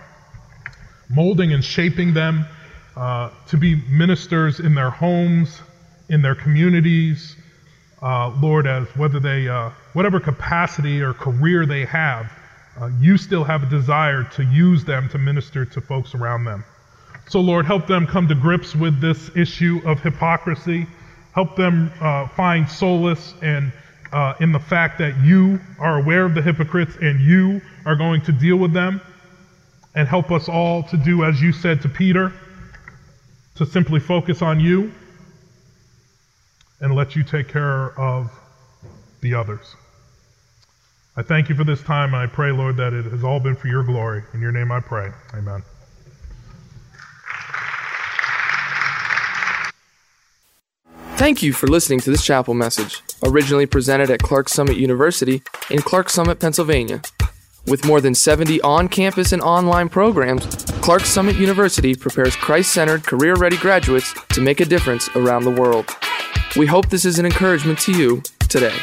molding 1.08 1.54
and 1.54 1.64
shaping 1.64 2.16
them 2.16 2.48
uh, 2.96 3.30
to 3.46 3.58
be 3.58 3.76
ministers 3.76 4.60
in 4.60 4.74
their 4.74 4.90
homes, 4.90 5.62
in 6.10 6.24
their 6.24 6.34
communities, 6.34 7.36
uh, 8.02 8.30
Lord, 8.42 8.66
as 8.66 8.88
whether 8.96 9.20
they, 9.20 9.48
uh, 9.48 9.70
whatever 9.94 10.20
capacity 10.20 11.00
or 11.00 11.14
career 11.14 11.68
they 11.68 11.86
have, 11.86 12.32
uh, 12.82 12.90
you 13.00 13.18
still 13.18 13.44
have 13.44 13.62
a 13.62 13.70
desire 13.70 14.24
to 14.24 14.44
use 14.44 14.84
them 14.84 15.10
to 15.10 15.20
minister 15.20 15.64
to 15.64 15.80
folks 15.80 16.16
around 16.16 16.46
them. 16.46 16.66
So, 17.28 17.42
Lord, 17.42 17.66
help 17.66 17.88
them 17.88 18.08
come 18.08 18.28
to 18.30 18.36
grips 18.36 18.76
with 18.76 19.02
this 19.02 19.30
issue 19.36 19.82
of 19.86 20.02
hypocrisy. 20.02 20.88
Help 21.34 21.56
them 21.56 21.92
uh, 22.00 22.28
find 22.30 22.70
solace 22.70 23.34
uh, 23.42 24.34
in 24.40 24.52
the 24.52 24.60
fact 24.60 24.98
that 25.00 25.20
you 25.24 25.60
are 25.78 26.00
aware 26.00 26.24
of 26.26 26.34
the 26.34 26.42
hypocrites 26.42 26.96
and 27.02 27.20
you 27.20 27.62
are 27.86 27.96
going 27.96 28.22
to 28.22 28.32
deal 28.32 28.56
with 28.56 28.74
them. 28.74 29.02
And 29.94 30.08
help 30.08 30.32
us 30.32 30.48
all 30.48 30.84
to 30.84 30.98
do 30.98 31.26
as 31.26 31.42
you 31.42 31.52
said 31.52 31.82
to 31.82 31.90
Peter, 31.90 32.32
to 33.56 33.66
simply 33.66 34.00
focus 34.00 34.42
on 34.42 34.60
you 34.60 34.94
and 36.80 36.96
let 36.96 37.16
you 37.16 37.24
take 37.24 37.50
care 37.50 38.00
of 38.00 38.32
the 39.22 39.34
others. 39.34 39.76
I 41.16 41.24
thank 41.24 41.50
you 41.50 41.56
for 41.56 41.64
this 41.64 41.82
time, 41.82 42.14
and 42.14 42.24
I 42.24 42.28
pray, 42.28 42.52
Lord, 42.52 42.78
that 42.78 42.94
it 42.94 43.06
has 43.06 43.24
all 43.24 43.40
been 43.40 43.56
for 43.56 43.68
your 43.68 43.84
glory. 43.84 44.24
In 44.34 44.42
your 44.42 44.52
name 44.52 44.72
I 44.72 44.80
pray. 44.80 45.12
Amen. 45.34 45.64
Thank 51.18 51.42
you 51.42 51.52
for 51.52 51.66
listening 51.66 52.00
to 52.02 52.12
this 52.12 52.24
chapel 52.24 52.54
message, 52.54 53.02
originally 53.24 53.66
presented 53.66 54.12
at 54.12 54.22
Clarks 54.22 54.54
Summit 54.54 54.78
University 54.78 55.42
in 55.72 55.80
Clarks 55.82 56.14
Summit, 56.14 56.40
Pennsylvania. 56.40 57.02
With 57.66 57.86
more 57.86 58.00
than 58.02 58.14
70 58.14 58.62
on 58.62 58.88
campus 58.88 59.32
and 59.32 59.42
online 59.42 59.90
programs, 59.90 60.46
Clarks 60.82 61.10
Summit 61.10 61.36
University 61.36 61.96
prepares 61.96 62.36
Christ 62.36 62.72
centered, 62.72 63.04
career 63.04 63.34
ready 63.34 63.58
graduates 63.58 64.14
to 64.30 64.42
make 64.42 64.60
a 64.60 64.66
difference 64.66 65.10
around 65.16 65.44
the 65.44 65.52
world. 65.52 65.90
We 66.56 66.68
hope 66.68 66.90
this 66.90 67.04
is 67.04 67.18
an 67.18 67.26
encouragement 67.26 67.80
to 67.80 67.94
you 67.94 68.22
today. 68.48 68.78